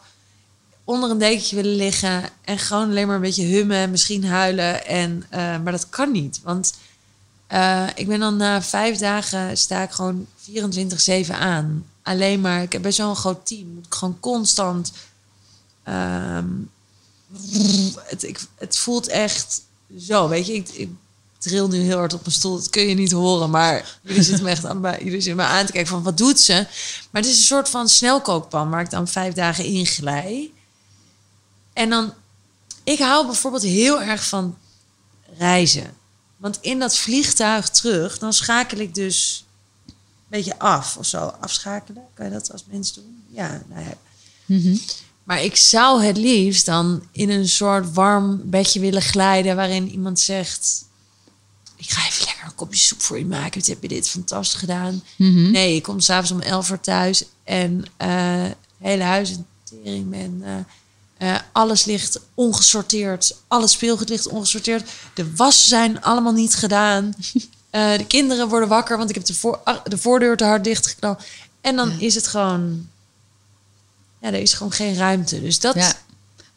[0.84, 2.30] onder een dekentje willen liggen.
[2.42, 4.86] En gewoon alleen maar een beetje hummen, misschien huilen.
[4.86, 6.40] En, eh, maar dat kan niet.
[6.44, 6.74] Want
[7.48, 11.86] eh, ik ben dan na vijf dagen sta ik gewoon 24-7 aan.
[12.04, 13.68] Alleen maar, ik heb best wel een groot team.
[13.68, 14.92] Moet ik gewoon constant
[15.90, 16.48] Ehm,
[18.04, 19.62] het, ik, het voelt echt
[20.00, 20.54] zo, weet je.
[20.54, 20.90] Ik, ik
[21.39, 22.56] tril nu heel hard op mijn stoel.
[22.56, 25.65] Dat kun je niet horen, maar jullie zitten me echt allebei, jullie zitten me aan
[25.65, 26.54] te kijken van wat doet ze?
[27.12, 30.52] Maar het is een soort van snelkookpan waar ik dan vijf dagen in glij.
[31.73, 32.13] En dan,
[32.84, 34.58] ik hou bijvoorbeeld heel erg van
[35.38, 35.97] reizen.
[36.38, 39.45] Want in dat vliegtuig terug, dan schakel ik dus
[39.88, 39.93] een
[40.28, 41.34] beetje af of zo.
[41.39, 43.23] Afschakelen, kan je dat als mens doen?
[43.28, 43.95] Ja, nou ja.
[45.23, 50.19] Maar ik zou het liefst dan in een soort warm bedje willen glijden waarin iemand
[50.19, 50.86] zegt:
[51.80, 53.60] ik ga even lekker een kopje soep voor je maken.
[53.60, 55.04] Wat heb je dit fantastisch gedaan?
[55.15, 55.52] Mhm.
[55.52, 58.46] Nee, ik kom s'avonds om 11 uur thuis en eh
[58.78, 63.36] hele huis in tering en eh, eh, alles ligt ongesorteerd.
[63.48, 64.89] Al het speelgoed ligt ongesorteerd.
[65.13, 67.13] De was zijn allemaal niet gedaan.
[67.72, 71.24] De kinderen worden wakker, want ik heb de, voor, ach, de voordeur te hard dichtgeknald.
[71.62, 72.88] En dan is het gewoon...
[74.22, 75.42] Ja, er is gewoon geen ruimte.
[75.42, 75.76] Dus dat...
[75.76, 75.94] Ja.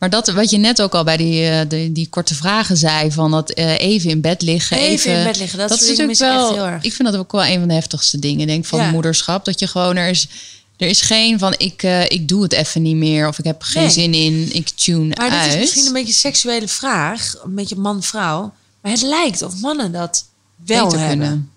[0.03, 3.13] Maar dat wat je net ook al bij die, eh, die, die korte vragen zei,
[3.13, 4.77] van dat eh, even in bed liggen.
[4.77, 6.47] Even in bed liggen, dat is natuurlijk wel.
[6.49, 6.83] echt heel erg.
[6.85, 8.91] Ik vind dat ook wel een van de heftigste dingen, denk van Ja.
[8.91, 9.45] moederschap.
[9.45, 10.29] Dat je gewoon er is.
[10.77, 13.63] Er is geen van ik, eh, ik doe het even niet meer of ik heb
[13.63, 13.91] geen Nee.
[13.93, 15.53] zin in, ik tune Maar dit uit.
[15.55, 17.35] is misschien een beetje een seksuele vraag.
[17.45, 18.53] Een beetje man-vrouw.
[18.83, 20.25] Maar het lijkt of mannen dat
[20.67, 21.19] wel Beter hebben.
[21.19, 21.51] kunnen.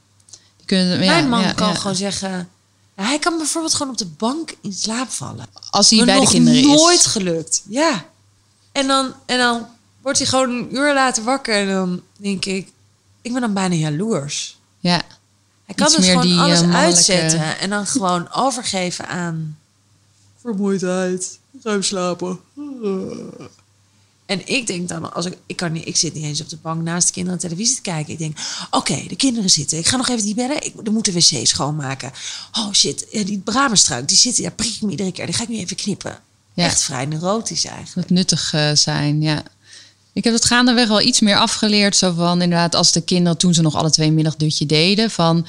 [0.57, 2.49] Die kunnen ja, Mijn man ja, kan gewoon zeggen...
[2.95, 5.45] hij kan bijvoorbeeld gewoon op de bank in slaap vallen.
[5.69, 7.05] Als hij bij de kinderen nooit is.
[7.05, 7.61] gelukt.
[7.69, 8.05] Ja.
[8.75, 9.67] En dan, en dan
[10.01, 11.55] wordt hij gewoon een uur later wakker.
[11.55, 12.71] En dan denk ik...
[13.21, 14.57] Ik ben dan bijna jaloers.
[14.79, 15.01] Ja.
[15.65, 17.59] Hij kan dus gewoon die, alles eh, mannelijke- uitzetten.
[17.59, 19.57] En dan gewoon overgeven aan...
[20.41, 21.39] Vermoeidheid.
[21.63, 22.39] Ruim slapen.
[24.25, 26.57] En ik denk dan, als ik, ik, kan niet, ik zit niet eens op de
[26.57, 28.13] bank naast de kinderen televisie te kijken.
[28.13, 28.37] Ik denk,
[28.69, 29.77] oké, de kinderen zitten.
[29.77, 30.63] Ik ga nog even die bellen.
[30.63, 32.11] Ik er moet de wc schoonmaken.
[32.51, 34.43] Oh shit, ja, die bramenstruik, die zitten.
[34.43, 35.25] Ja, prik ik me iedere keer.
[35.25, 36.19] Die ga ik nu even knippen.
[36.55, 36.63] Ja.
[36.63, 38.07] Echt vrij neurotisch eigenlijk.
[38.07, 39.43] Het nuttig eh, zijn, ja.
[40.13, 41.95] Ik heb het gaandeweg wel iets meer afgeleerd.
[41.95, 45.47] Zo van inderdaad, als de kinderen toen ze nog alle twee middagdutje deden, van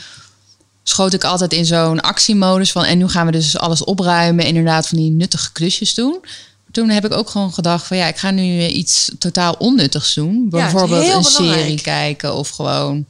[0.82, 4.48] schoot ik altijd in zo'n actiemodus van en nu gaan we dus alles opruimen, en
[4.48, 6.24] inderdaad van die nuttige klusjes doen.
[6.70, 10.48] Toen heb ik ook gewoon gedacht van ja, ik ga nu iets totaal onnuttigs doen.
[10.48, 11.58] Bijvoorbeeld een belangrijk.
[11.58, 13.06] serie kijken of gewoon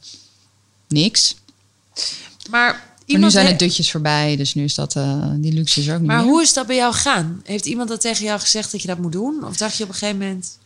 [0.87, 1.35] niks.
[2.49, 5.53] Maar, Maar nu iemand zijn he- het dutjes voorbij, dus nu is dat eh, die
[5.53, 6.25] luxe is ook niet Maar meer.
[6.27, 7.41] hoe is dat bij jou gegaan?
[7.45, 9.43] Heeft iemand dat tegen jou gezegd dat je dat moet doen?
[9.47, 10.57] Of dacht je op een gegeven moment...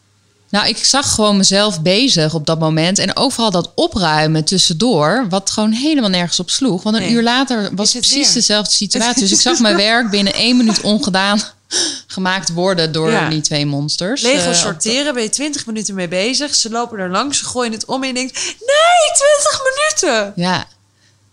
[0.49, 2.99] Nou, ik zag gewoon mezelf bezig op dat moment.
[2.99, 6.83] En overal dat opruimen tussendoor, wat gewoon helemaal nergens op sloeg.
[6.83, 7.11] Want een Nee.
[7.11, 8.33] uur later was het precies weer?
[8.33, 9.21] dezelfde situatie.
[9.21, 11.41] Dus ik zag mijn werk binnen één minuut ongedaan
[12.07, 13.29] gemaakt worden door Ja.
[13.29, 14.21] die twee monsters.
[14.21, 16.55] Lego Eh, sorteren, ben je 20 minuten mee bezig.
[16.55, 18.33] Ze lopen er langs, ze gooien het om en je denkt...
[18.43, 19.61] Nee, 20
[20.09, 20.33] minuten!
[20.35, 20.65] Ja.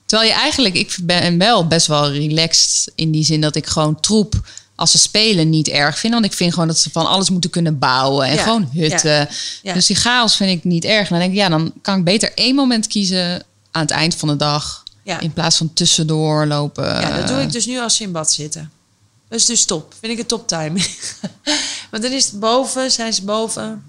[0.08, 4.00] Terwijl je eigenlijk, ik ben wel best wel relaxed in die zin dat ik gewoon
[4.00, 4.34] troep
[4.74, 6.12] als ze spelen niet erg vind.
[6.12, 9.10] Want ik vind gewoon dat ze van alles moeten kunnen bouwen en Ja, gewoon hutten.
[9.10, 9.28] ja,
[9.62, 9.72] ja.
[9.74, 11.02] Dus die chaos vind ik niet erg.
[11.02, 14.14] En dan denk ik, ja, dan kan ik beter één moment kiezen aan het eind
[14.14, 14.82] van de dag.
[15.20, 16.84] In plaats van tussendoor lopen.
[16.84, 18.70] Ja, dat doe ik dus nu als ze in bad zitten.
[19.28, 19.94] Dat is dus top.
[20.00, 20.88] Vind ik een toptiming.
[21.90, 23.82] Want dan is het boven, zijn ze boven.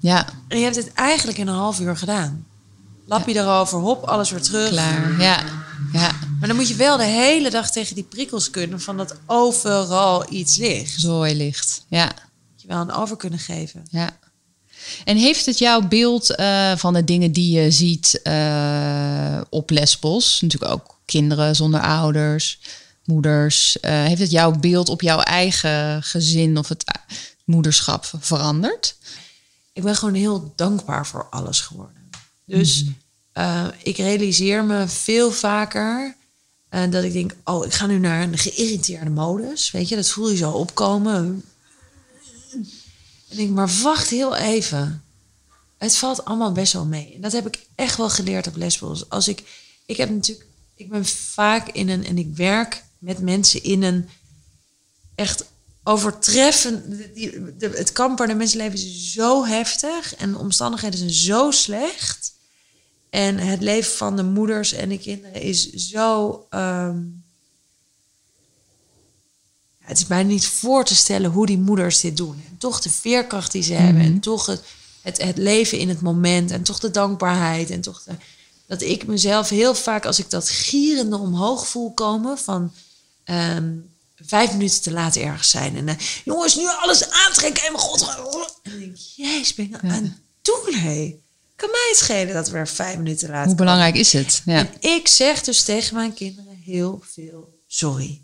[0.00, 2.44] Ja, En je hebt het eigenlijk in een half uur gedaan.
[3.06, 4.68] Lap je erover, hop, alles weer terug.
[4.68, 5.20] klaar.
[5.20, 5.44] Ja,
[5.92, 6.12] ja.
[6.38, 8.80] Maar dan moet je wel de hele dag tegen die prikkels kunnen...
[8.80, 11.00] van dat overal iets ligt.
[11.00, 11.84] Zooi licht.
[11.88, 12.04] Ja.
[12.50, 13.82] Moet je wel een over kunnen geven.
[13.90, 14.18] Ja.
[15.04, 20.40] En heeft het jouw beeld eh, van de dingen die je ziet eh, op Lesbos,
[20.40, 22.60] natuurlijk ook kinderen zonder ouders,
[23.04, 26.84] moeders, eh, heeft het jouw beeld op jouw eigen gezin of het
[27.44, 28.96] moederschap veranderd?
[29.72, 31.96] Ik ben gewoon heel dankbaar voor alles geworden.
[32.46, 32.84] Dus
[33.32, 36.16] eh, ik realiseer me veel vaker
[36.68, 37.34] eh, dat ik denk...
[37.44, 39.70] oh, ik ga nu naar een geïrriteerde modus.
[39.70, 41.44] Weet je, dat voel je zo opkomen.
[42.52, 42.66] En
[43.28, 45.04] ik denk, maar wacht heel even.
[45.78, 47.12] Het valt allemaal best wel mee.
[47.14, 49.08] En dat heb ik echt wel geleerd op Lesbos.
[49.08, 49.42] Als ik,
[49.86, 54.08] ik heb natuurlijk, ik ben vaak in een, en ik werk met mensen in een
[55.14, 55.44] echt
[55.82, 56.98] overtreffen.
[57.14, 61.50] Die, de, het kamp waar de mensenleven is zo heftig en de omstandigheden zijn zo
[61.50, 62.33] slecht.
[63.14, 66.46] En het leven van de moeders en de kinderen is zo.
[66.50, 66.98] ehm,
[69.78, 72.42] het is bijna niet voor te stellen hoe die moeders dit doen.
[72.48, 74.02] En toch de veerkracht die ze hebben.
[74.02, 74.62] En toch het,
[75.02, 76.50] het, het leven in het moment.
[76.50, 77.70] En toch de dankbaarheid.
[77.70, 78.12] En toch de,
[78.66, 82.72] dat ik mezelf heel vaak, als ik dat gierende omhoog voel komen van
[83.24, 83.72] ehm,
[84.16, 85.76] vijf minuten te laat ergens zijn.
[85.76, 88.08] En eh, jongens, nu alles aantrekken en mijn god.
[88.62, 91.22] En denk ik, jezus, ben ik nou aan het doen, hé?
[91.64, 94.42] Kan mij het schelen dat we er vijf minuten laat Hoe belangrijk is het?
[94.44, 94.58] Ja.
[94.58, 98.22] en ik zeg dus tegen mijn kinderen heel veel sorry.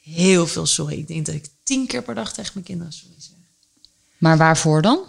[0.00, 0.98] Heel veel sorry.
[0.98, 3.34] Ik denk dat ik tien keer per dag tegen mijn kinderen sorry zeg.
[4.18, 5.04] Maar waarvoor dan?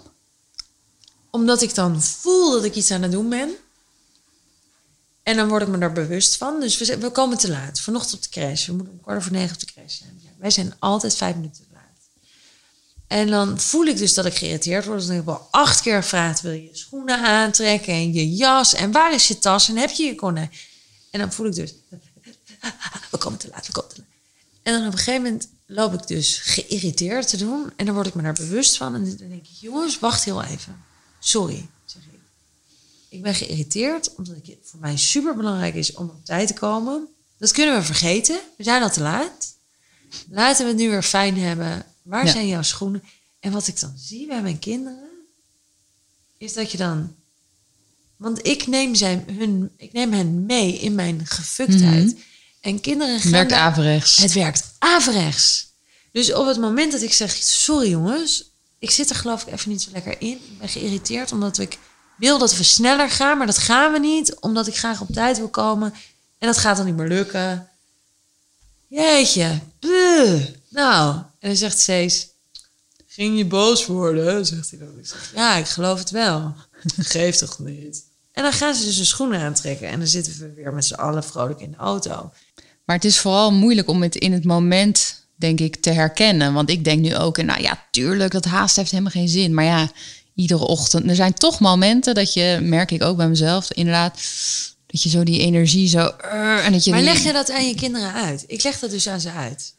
[1.29, 3.49] Omdat ik dan voel dat ik iets aan het doen ben.
[5.23, 6.59] En dan word ik me daar bewust van.
[6.59, 7.79] Dus we, komen te laat.
[7.79, 8.65] Vanochtend op de crash.
[8.65, 10.19] We moeten om kwart over negen op de crash zijn.
[10.23, 11.65] Ja, wij zijn altijd vijf minuten.
[13.09, 14.97] En dan voel ik dus dat ik geïrriteerd word.
[14.97, 16.41] Dus dan heb ik wel acht keer gevraagd...
[16.41, 18.73] wil je je schoenen aantrekken en je jas...
[18.73, 20.51] en waar is je tas en heb je je konijn?
[21.11, 21.73] En dan voel ik dus...
[23.11, 24.07] we komen te laat, we komen te laat.
[24.63, 27.71] En dan op een gegeven moment loop ik dus geïrriteerd te doen.
[27.75, 28.95] En dan word ik me daar bewust van.
[28.95, 30.83] En dan denk ik, jongens, wacht heel even.
[31.19, 32.19] Sorry, zeg ik.
[33.09, 37.07] ik ben geïrriteerd omdat het voor mij super belangrijk is om op tijd te komen.
[37.37, 38.39] Dat kunnen we vergeten.
[38.57, 39.57] We zijn al te laat.
[40.29, 41.85] Laten we het nu weer fijn hebben.
[42.09, 42.31] Waar Ja.
[42.31, 43.03] zijn jouw schoenen?
[43.39, 45.09] En wat ik dan zie bij mijn kinderen,
[46.37, 47.15] is dat je dan.
[48.17, 52.15] Want ik neem, zijn, hun, ik neem hen mee in mijn gefuktheid.
[52.61, 53.31] En kinderen gaan.
[53.31, 54.15] Werkt daar- averechts.
[54.17, 55.67] het werkt averechts.
[56.11, 58.43] Dus op het moment dat ik zeg, sorry jongens,
[58.79, 60.29] ik zit er geloof ik even niet zo lekker in.
[60.37, 61.77] Ik ben geïrriteerd omdat ik
[62.17, 65.37] wil dat we sneller gaan, maar dat gaan we niet, omdat ik graag op tijd
[65.37, 65.93] wil komen.
[66.37, 67.69] En dat gaat dan niet meer lukken.
[68.87, 70.45] Jeetje, buh.
[70.69, 72.27] Nou, en dan zegt Cees,
[73.07, 74.45] ging je boos worden?
[74.45, 74.99] Zegt hij dan.
[74.99, 76.55] Ik zeg, ja, ik geloof het wel.
[76.97, 78.03] Geef toch niet.
[78.31, 80.93] En dan gaan ze dus hun schoenen aantrekken en dan zitten we weer met z'n
[80.93, 82.31] allen vrolijk in de auto.
[82.85, 86.53] Maar het is vooral moeilijk om het in het moment, denk ik, te herkennen.
[86.53, 89.53] Want ik denk nu ook, nou ja, tuurlijk, dat haast heeft helemaal geen zin.
[89.53, 89.91] Maar ja,
[90.35, 91.09] iedere ochtend.
[91.09, 94.13] Er zijn toch momenten dat je, merk ik ook bij mezelf, inderdaad,
[94.87, 96.07] dat je zo die energie zo.
[96.07, 98.43] eh, en dat je Maar leg je dat aan je kinderen uit?
[98.47, 99.73] Ik leg dat dus aan ze uit.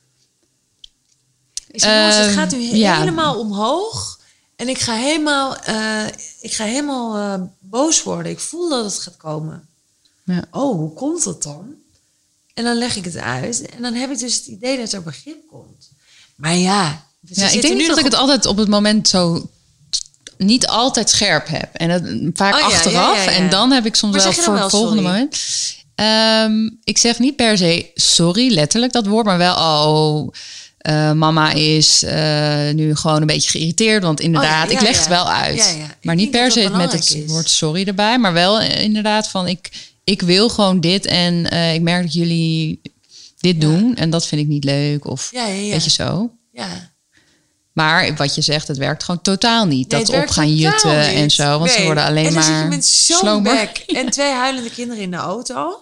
[1.71, 2.99] Ik zeg, jongens, het Ehm, gaat nu ja.
[2.99, 4.19] helemaal omhoog.
[4.57, 6.07] En ik ga helemaal, eh,
[6.41, 8.33] ik ga helemaal eh, boos worden.
[8.33, 9.69] Ik voel dat het gaat komen.
[10.25, 10.45] Ja.
[10.51, 11.75] Oh, hoe komt dat dan?
[12.55, 13.69] En dan leg ik het uit.
[13.69, 15.91] En dan heb ik dus het idee dat er begrip komt.
[16.37, 19.49] Maar ja, ik denk nu niet dat ik het altijd op het moment zo
[20.37, 21.75] niet altijd scherp heb.
[21.75, 23.27] En het, vaak Oh ja, achteraf.
[23.27, 25.13] En dan heb ik soms Maar wel voor het volgende sorry?
[25.13, 25.37] moment.
[25.95, 30.33] Ehm, ik zeg niet per se sorry, letterlijk dat woord, maar wel oh.
[30.81, 34.93] Eh, mama is eh, nu gewoon een beetje geïrriteerd, want inderdaad, Oh ja, ik leg
[34.93, 34.99] ja.
[34.99, 35.77] het wel uit.
[36.03, 37.27] Maar niet per se met het is.
[37.27, 39.71] woord sorry erbij, maar wel eh, inderdaad van ik,
[40.05, 42.81] ik wil gewoon dit en ik merk dat jullie
[43.39, 46.31] dit doen en dat vind ik niet leuk of weet je zo.
[46.53, 46.91] Ja.
[47.73, 49.91] Maar wat je zegt, het werkt gewoon totaal niet.
[49.91, 51.59] Nee, dat op gaan jutten en zo.
[51.59, 54.71] Want ze worden alleen en dan maar zit je met zo'n bek en twee huilende
[54.71, 55.81] kinderen in de auto.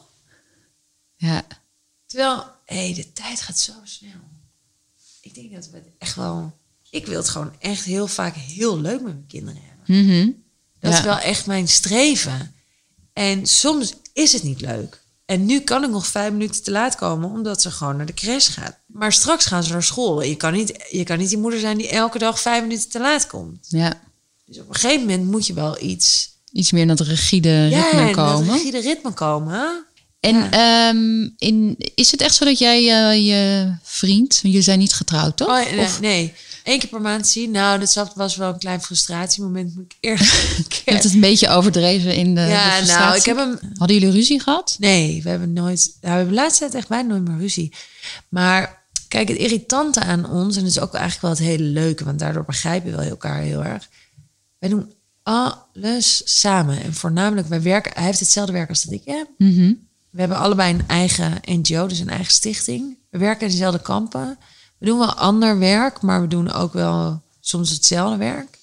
[1.16, 1.42] Ja.
[2.06, 4.27] Terwijl, hé, de tijd gaat zo snel.
[5.40, 6.52] Denk dat we het echt wel...
[6.90, 10.04] Ik wil het gewoon echt heel vaak heel leuk met mijn kinderen hebben.
[10.06, 10.30] Mhm.
[10.80, 10.98] Dat Ja.
[10.98, 12.54] is wel echt mijn streven.
[13.12, 15.02] En soms is het niet leuk.
[15.24, 18.14] En nu kan ik nog vijf minuten te laat komen, omdat ze gewoon naar de
[18.14, 18.76] crash gaat.
[18.86, 20.22] Maar straks gaan ze naar school.
[20.22, 23.00] Je kan niet, je kan niet die moeder zijn die elke dag vijf minuten te
[23.00, 23.66] laat komt.
[23.68, 24.00] ja.
[24.46, 26.36] Dus op een gegeven moment moet je wel iets...
[26.52, 28.46] Iets meer in dat rigide ritme ja, komen.
[28.46, 29.86] dat rigide ritme komen.
[30.20, 30.50] En Ja.
[30.50, 35.36] ehm, in, is het echt zo dat jij eh, je vriend, jullie zijn niet getrouwd,
[35.36, 35.48] toch?
[35.48, 37.50] Oh, nee, Of nee, één keer per maand zien.
[37.50, 39.74] Nou, dat was wel een klein frustratiemoment.
[39.74, 43.24] Moet ik eerlijk je hebt het een beetje overdreven in de, de Ja, nou, ik
[43.24, 43.58] heb hem...
[43.76, 44.76] Hadden jullie ruzie gehad?
[44.78, 45.84] Nee, we hebben nooit...
[45.84, 47.72] Nou, we hebben de laatste tijd echt bijna nooit meer ruzie.
[48.28, 50.56] Maar kijk, het irritante aan ons...
[50.56, 52.04] en dat is ook eigenlijk wel het hele leuke...
[52.04, 53.88] want daardoor begrijpen we wel elkaar heel erg.
[54.58, 56.82] Wij doen alles samen.
[56.82, 57.92] En voornamelijk, wij werken...
[57.94, 59.28] Hij heeft hetzelfde werk als dat ik heb.
[59.38, 59.72] Mhm.
[60.10, 62.98] We hebben allebei een eigen NGO, dus een eigen stichting.
[63.10, 64.38] We werken in dezelfde kampen.
[64.78, 68.58] We doen wel ander werk, maar we doen ook wel soms hetzelfde werk.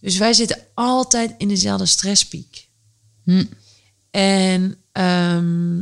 [0.00, 2.68] Dus wij zitten altijd in dezelfde stresspiek.
[3.24, 3.44] Hm.
[4.10, 5.78] En ehm,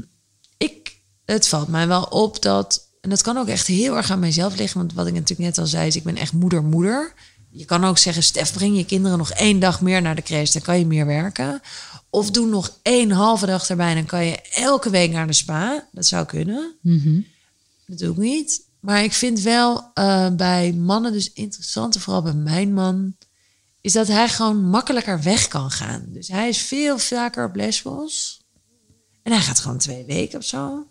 [0.57, 4.19] ik, het valt mij wel op dat, en dat kan ook echt heel erg aan
[4.19, 7.13] mijzelf liggen, want wat ik natuurlijk net al zei, is ik ben echt moeder-moeder.
[7.51, 10.51] Je kan ook zeggen, Stef, breng je kinderen nog één dag meer naar de crash,
[10.51, 11.63] dan kan je meer werken.
[12.19, 15.89] Of doe nog één halve dag erbij, dan kan je elke week naar de spa.
[15.93, 16.77] Dat zou kunnen.
[16.83, 17.21] Mhm.
[17.87, 18.67] Dat doe ik niet.
[18.81, 23.17] Maar ik vind wel eh, bij mannen dus interessant, vooral bij mijn man,
[23.81, 26.07] is dat hij gewoon makkelijker weg kan gaan.
[26.09, 28.43] Dus hij is veel vaker op Lesbos.
[29.23, 30.87] En hij gaat gewoon twee weken of zo.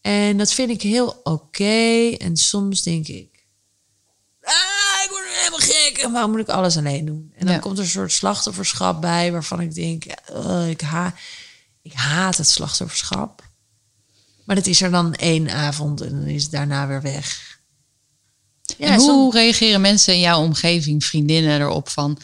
[0.00, 2.10] En dat vind ik heel oké.
[2.18, 3.46] En soms denk ik,
[4.42, 4.73] ah,
[5.36, 5.98] helemaal gek.
[5.98, 7.32] En waarom moet ik alles alleen doen?
[7.36, 7.60] En dan Ja.
[7.60, 11.14] komt er een soort slachtofferschap bij waarvan ik denk, eh, ik, ha
[11.82, 13.42] ik haat het slachtofferschap.
[14.44, 17.58] Maar dat is er dan één avond en dan is het daarna weer weg.
[18.76, 22.18] Ja, en hoe reageren mensen in jouw omgeving, vriendinnen erop van...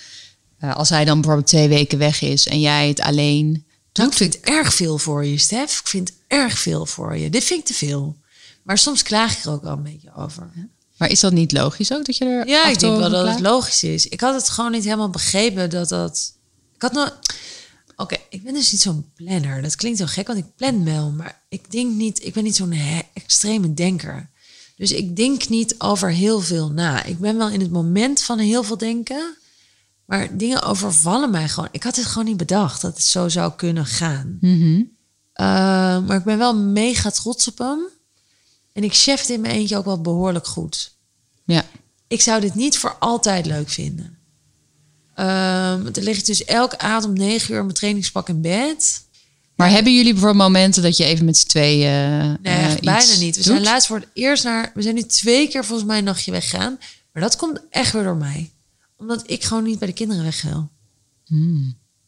[0.58, 4.16] eh, als hij dan bijvoorbeeld twee weken weg is en jij het alleen Nou, ik
[4.16, 5.78] vind het erg veel voor je, Stef.
[5.80, 7.30] Ik vind erg veel voor je.
[7.30, 8.16] Dit vind ik te veel.
[8.62, 10.50] Maar soms klaag ik er ook wel een beetje over.
[11.00, 13.40] Maar is dat niet logisch ook dat je er Ja, ik denk wel dat het
[13.40, 14.06] logisch is.
[14.06, 16.32] Ik had het gewoon niet helemaal begrepen dat dat...
[16.74, 17.18] Ik had nog...
[17.96, 19.62] Oké, ik ben dus niet zo'n planner.
[19.62, 21.10] Dat klinkt zo gek, want ik plan wel.
[21.10, 22.24] Maar ik denk niet...
[22.24, 22.74] Ik ben niet zo'n
[23.12, 24.30] extreme denker.
[24.76, 27.04] Dus ik denk niet over heel veel na.
[27.04, 29.36] Ik ben wel in het moment van heel veel denken.
[30.04, 31.68] Maar dingen overvallen mij gewoon.
[31.72, 34.38] Ik had het gewoon niet bedacht dat het zo zou kunnen gaan.
[34.40, 34.74] Mhm.
[34.74, 34.86] Uh,
[36.06, 37.78] maar ik ben wel mega trots op hem.
[38.80, 40.94] En ik chef het in mijn eentje ook wel behoorlijk goed.
[41.44, 41.64] Ja.
[42.08, 44.18] Ik zou dit niet voor altijd leuk vinden.
[45.14, 49.04] Ehm, dan lig ik dus elke avond om negen uur in mijn trainingspak in bed.
[49.54, 51.90] Maar hebben jullie bijvoorbeeld momenten dat je even met z'n tweeën
[52.42, 53.36] Nee, eh, echt iets bijna niet.
[53.36, 53.44] We doet?
[53.44, 54.70] zijn laatst voor het eerst naar...
[54.74, 56.78] We zijn nu twee keer volgens mij een nachtje weggegaan.
[57.12, 58.50] Maar dat komt echt weer door mij.
[58.96, 60.70] Omdat ik gewoon niet bij de kinderen weg wil.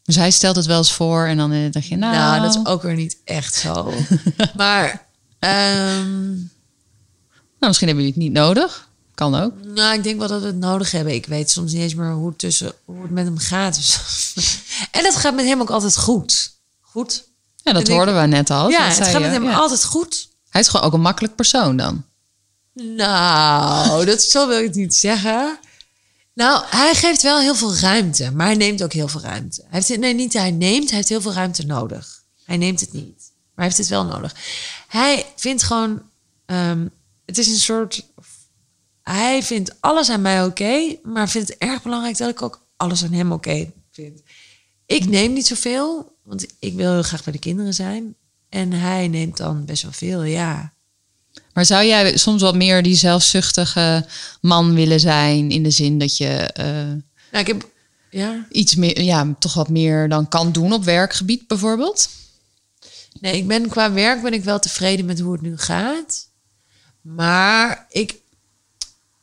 [0.03, 2.15] Dus hij stelt het wel eens voor en dan eh, dacht je, nou...
[2.15, 3.93] Nou, dat is ook weer niet echt zo.
[4.57, 5.07] maar
[5.39, 6.35] ehm,
[7.63, 8.91] nou, misschien hebben jullie het niet nodig.
[9.15, 9.53] Kan ook.
[9.65, 11.15] nou, ik denk wel dat we het nodig hebben.
[11.15, 13.79] Ik weet soms niet eens meer hoe het, tussen, hoe het met hem gaat.
[14.91, 16.53] En dat gaat met hem ook altijd goed.
[16.81, 17.25] Goed?
[17.57, 18.69] Ja, dat ik- hoorden we net al.
[18.69, 19.55] ja, het gaat je, met hem ja.
[19.55, 20.29] altijd goed.
[20.49, 22.05] Hij is gewoon ook een makkelijk persoon dan.
[22.73, 25.59] Nou, dat zo wil ik het niet zeggen.
[26.35, 29.65] Nou, hij geeft wel heel veel ruimte, maar hij neemt ook heel veel ruimte.
[29.69, 32.23] Hij heeft, nee, niet hij neemt, hij heeft heel veel ruimte nodig.
[32.45, 34.35] Hij neemt het niet, maar hij heeft het wel nodig.
[34.89, 36.03] Hij vindt gewoon,
[36.47, 36.87] ehm,
[37.25, 38.07] het is een soort,
[39.03, 43.05] hij vindt alles aan mij oké, maar vindt het erg belangrijk dat ik ook alles
[43.05, 44.23] aan hem oké vind.
[44.87, 48.15] Ik neem niet zoveel, want ik wil heel graag bij de kinderen zijn.
[48.49, 50.73] En hij neemt dan best wel veel, ja.
[51.53, 54.07] Maar zou jij soms wat meer die zelfzuchtige
[54.41, 55.51] man willen zijn?
[55.51, 57.69] In de zin dat je eh, Nou, ik heb,
[58.11, 58.47] ja.
[58.51, 62.09] iets meer, ja, toch wat meer dan kan doen op werkgebied bijvoorbeeld?
[63.21, 66.29] Nee, ik ben qua werk ben ik wel tevreden met hoe het nu gaat.
[67.03, 68.21] Maar ik,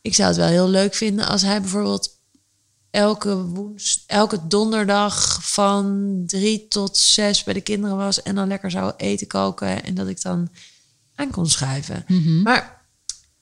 [0.02, 2.18] ik zou het wel heel leuk vinden als hij bijvoorbeeld
[2.90, 8.72] elke, woens, elke donderdag van drie tot zes bij de kinderen was en dan lekker
[8.72, 10.50] zou eten koken en dat ik dan
[11.16, 12.06] aan kon schuiven.
[12.44, 12.80] Maar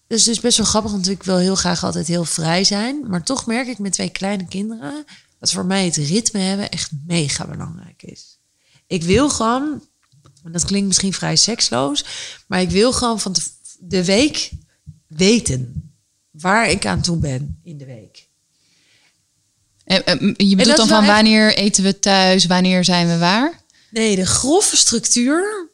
[0.08, 3.08] dus het is best wel grappig, want ik wil heel graag altijd heel vrij zijn.
[3.08, 5.06] Maar toch merk ik met twee kleine kinderen
[5.40, 8.40] dat voor mij het ritme hebben echt mega belangrijk is.
[8.88, 9.82] Ik wil gewoon,
[10.44, 12.06] en dat klinkt misschien vrij seksloos,
[12.48, 13.42] maar ik wil gewoon van de,
[13.80, 14.52] de week
[15.08, 15.92] weten
[16.32, 18.26] waar ik aan toe ben in de week.
[19.84, 23.62] En, je bedoelt dan van echt- wanneer eten we thuis, wanneer zijn we waar?
[23.92, 25.66] Nee, de grove structuur.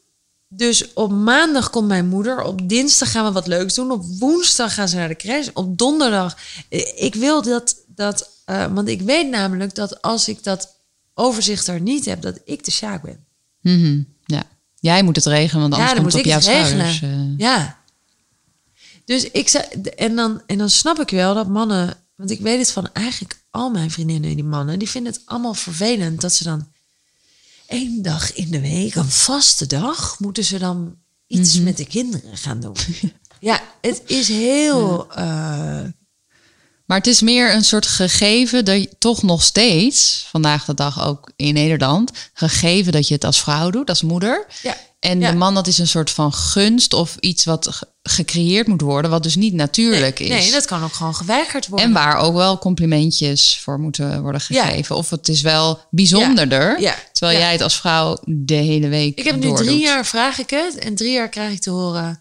[0.48, 2.42] Dus op maandag komt mijn moeder.
[2.42, 3.90] Op dinsdag gaan we wat leuks doen.
[3.90, 5.48] Op woensdag gaan ze naar de crash.
[5.54, 6.36] Op donderdag.
[6.68, 7.76] eh, Ik wil dat.
[7.86, 10.74] dat eh, want ik weet namelijk dat als ik dat
[11.14, 13.24] overzicht er niet heb, dat ik de Sjaak ben.
[13.60, 14.42] Mhm, Ja.
[14.80, 17.02] Jij moet het regelen, want anders ja, komt moet het ik op jouw schouders.
[17.02, 17.38] eh.
[17.38, 17.78] Ja.
[19.04, 19.64] Dus ik zei,
[19.96, 23.42] en dan, en dan snap ik wel dat mannen, want ik weet het van eigenlijk
[23.50, 26.68] al mijn vriendinnen en die mannen, die vinden het allemaal vervelend dat ze dan
[27.66, 32.36] één dag in de week, een vaste dag, moeten ze dan iets met de kinderen
[32.36, 32.76] gaan doen.
[33.40, 35.06] ja, het is heel.
[35.12, 35.82] eh,
[36.86, 41.06] Maar het is meer een soort gegeven dat je toch nog steeds, vandaag de dag
[41.06, 44.46] ook in Nederland, gegeven dat je het als vrouw doet, als moeder.
[44.62, 45.30] ja, En Ja.
[45.30, 49.10] de man, dat is een soort van gunst of iets wat ge- gecreëerd moet worden,
[49.10, 50.42] wat dus niet natuurlijk nee, is.
[50.42, 51.86] nee, dat kan ook gewoon geweigerd worden.
[51.86, 54.64] En waar ook wel complimentjes voor moeten worden Ja.
[54.64, 54.96] gegeven.
[54.96, 56.94] Of het is wel bijzonderder, Ja.
[57.12, 60.50] terwijl jij het als vrouw de hele week Ik heb nu drie jaar vraag ik
[60.50, 60.78] het.
[60.78, 62.18] En drie jaar krijg ik te horen.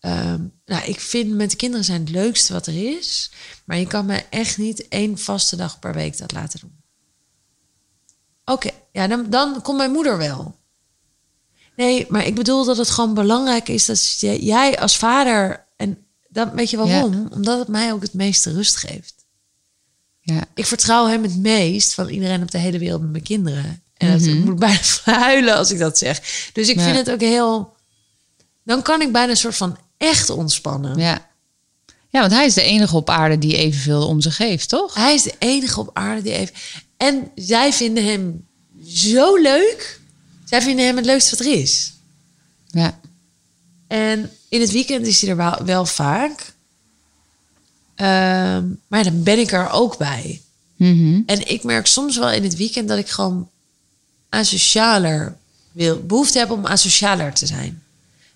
[0.00, 3.30] ehm, nou, ik vind met de kinderen zijn het leukste wat er is.
[3.64, 6.72] Maar je kan me echt niet één vaste dag per week dat laten doen.
[8.44, 10.60] Oké, ja, dan, dan komt mijn moeder wel.
[11.76, 15.66] Nee, maar ik bedoel dat het gewoon belangrijk is dat jij als vader.
[15.76, 17.28] En dat weet je waarom?
[17.32, 19.14] Omdat het mij ook het meeste rust geeft.
[20.20, 20.44] Ja.
[20.54, 23.82] Ik vertrouw hem het meest van iedereen op de hele wereld met mijn kinderen.
[23.96, 26.20] En dat, ik moet bijna huilen als ik dat zeg.
[26.52, 26.82] Dus ik Ja.
[26.84, 27.74] vind het ook heel...
[28.64, 30.98] Dan kan ik bijna een soort van echt ontspannen.
[30.98, 31.30] Ja.
[32.08, 34.94] ja, want hij is de enige op aarde die evenveel om zich geeft, toch?
[34.94, 36.54] Hij is de enige op aarde die even...
[36.96, 38.46] En zij vinden hem
[38.86, 40.00] zo leuk.
[40.52, 41.92] Zij vinden hem het leukste wat er is.
[42.66, 42.98] Ja.
[43.86, 46.52] En in het weekend is hij er wel, wel vaak.
[47.94, 50.40] Ehm, maar dan ben ik er ook bij.
[50.76, 51.20] Mhm.
[51.26, 53.50] En ik merk soms wel in het weekend dat ik gewoon
[54.28, 55.36] asocialer
[55.72, 57.82] wil, behoefte heb om asocialer te zijn.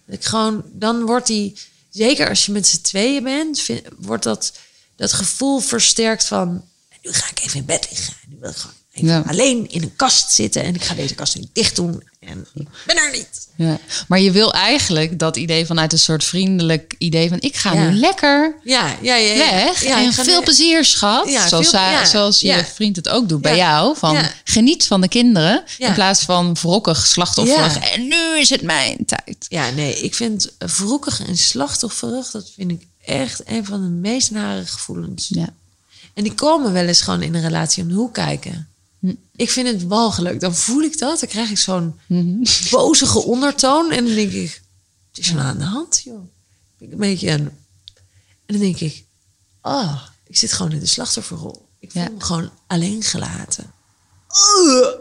[0.07, 1.59] Dat ik gewoon, dan wordt die,
[1.91, 4.53] zeker als je met z'n tweeën bent, vind- wordt dat,
[4.97, 6.65] dat gevoel versterkt van,
[7.03, 8.15] nu ga ik even in bed liggen.
[8.29, 9.25] Nu wil ik gewoon even Ja.
[9.27, 12.67] alleen in een kast zitten en ik ga deze kast nu dicht doen en ik
[12.87, 13.49] ben er niet.
[13.57, 13.79] Ja.
[14.09, 17.89] Maar je wil eigenlijk dat idee vanuit een soort vriendelijk idee van ik ga Ja.
[17.89, 21.29] nu lekker Ja, ja, weg Ja, en ik ga veel plezier schat.
[21.31, 23.97] Zoals, veel- zij- ja, zoals je vriend het ook doet bij jou.
[23.97, 27.79] Van geniet van de kinderen in plaats van wrokkig, slachtofferig.
[27.79, 29.37] En nu is het mijn tijd.
[29.49, 34.31] Ja, nee, ik vind wroekig en slachtofferig, dat vind ik echt een van de meest
[34.31, 35.27] nare gevoelens.
[35.29, 35.49] Ja.
[36.15, 38.69] En die komen wel eens gewoon in een relatie om de hoek kijken.
[39.09, 39.15] Hm.
[39.37, 40.41] Ik vind het walgelijk.
[40.41, 41.21] Dan voel ik dat.
[41.21, 42.45] Dan krijg ik zo'n Mhm.
[42.71, 43.91] bozige ondertoon.
[43.93, 44.63] En dan denk ik,
[45.11, 46.29] het is er nou aan de hand, joh.
[46.79, 47.29] Ik een beetje.
[47.31, 47.59] En
[48.47, 49.05] dan denk ik,
[49.63, 51.69] oh, ik zit gewoon in de slachtofferrol.
[51.79, 52.09] Ik voel Ja.
[52.09, 53.73] me gewoon alleen gelaten.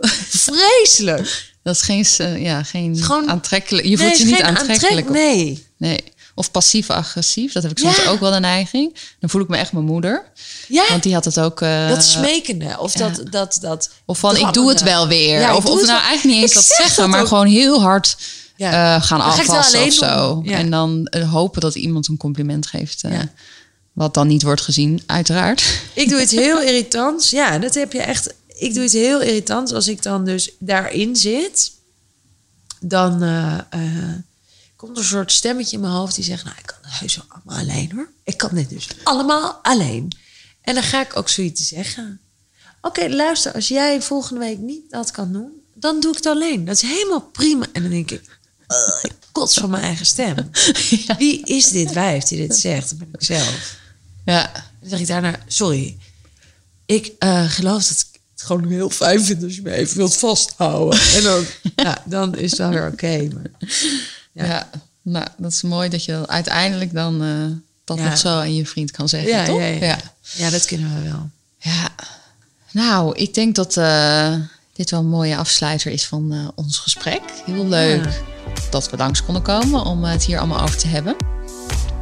[0.46, 1.54] Vreselijk.
[1.64, 3.88] Dat is geen, eh, ja, geen Gewoon- aantrekkelijk.
[3.88, 5.08] Je Nee, voelt je niet aantrekkelijk.
[5.08, 5.68] aantrek- Nee.
[5.78, 6.04] nee.
[6.38, 7.52] Of passief-agressief.
[7.54, 8.10] Dat heb ik soms Ja.
[8.10, 8.96] ook wel de neiging.
[9.20, 10.24] Dan voel ik me echt mijn moeder.
[10.68, 11.62] Ja, Want die had het ook.
[11.62, 12.76] eh, dat smekende.
[12.80, 13.10] Of ja.
[13.10, 13.90] dat, dat, dat...
[14.06, 15.40] Of van ik doe het wel weer.
[15.40, 16.08] Ja, of of het nou wel.
[16.08, 17.28] eigenlijk niet eens Ik dat zeg zeggen, dat maar ook.
[17.28, 18.18] gewoon heel hard
[18.58, 20.42] eh, gaan ga het afwassen of zo.
[20.46, 23.04] En dan eh, hopen dat iemand een compliment geeft.
[23.94, 25.64] Wat dan niet wordt gezien, uiteraard.
[25.94, 27.30] Ik doe iets heel irritants.
[27.30, 28.34] Ja, dat heb je echt.
[28.48, 31.72] Ik doe iets heel irritants als ik dan dus daarin zit.
[32.80, 33.24] Dan
[34.86, 37.58] komt een soort stemmetje in mijn hoofd die zegt: Nou, ik kan het wel allemaal
[37.60, 38.10] alleen hoor.
[38.24, 40.12] Ik kan dit dus allemaal alleen.
[40.62, 42.20] En dan ga ik ook zoiets zeggen.
[42.82, 46.66] Oké, luister, als jij volgende week niet dat kan doen, dan doe ik het alleen.
[46.66, 47.66] Dat is helemaal prima.
[47.72, 50.36] En dan denk ik: "Ugh, ik kots van mijn eigen stem.
[51.18, 52.90] Wie is dit wijf die dit zegt?
[52.90, 53.76] Dat ben ik zelf.
[54.26, 54.52] Ja.
[54.80, 55.98] Dan zeg ik daarna, sorry.
[56.86, 60.16] Ik eh, geloof dat ik het gewoon heel fijn vind als je me even wilt
[60.16, 61.00] vasthouden.
[61.00, 61.46] En dan,
[61.86, 63.28] ja, dan is het wel weer oké.
[63.34, 63.70] maar
[64.36, 64.46] Ja.
[64.46, 64.70] Ja.
[65.02, 68.66] nou, dat is mooi dat je dan uiteindelijk dan eh, dat nog zo aan je
[68.66, 69.60] vriend kan zeggen, ja, toch?
[69.60, 69.98] ja,
[70.36, 70.50] ja.
[70.50, 71.30] dat kunnen we wel.
[71.58, 71.90] Ja.
[72.72, 74.34] Nou, ik denk dat eh,
[74.74, 77.22] dit wel een mooie afsluiter is van eh, ons gesprek.
[77.46, 78.24] Heel leuk
[78.70, 81.16] dat we langs konden komen om het hier allemaal over te hebben.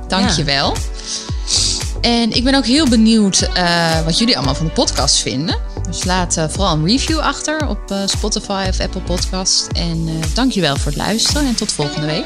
[0.08, 0.76] Dank je wel.
[2.04, 5.58] En ik ben ook heel benieuwd eh, wat jullie allemaal van de podcast vinden.
[5.88, 9.68] Dus laat eh, vooral een review achter op eh, Spotify of Apple Podcast.
[9.68, 12.26] En eh dank je wel voor het luisteren en tot volgende week.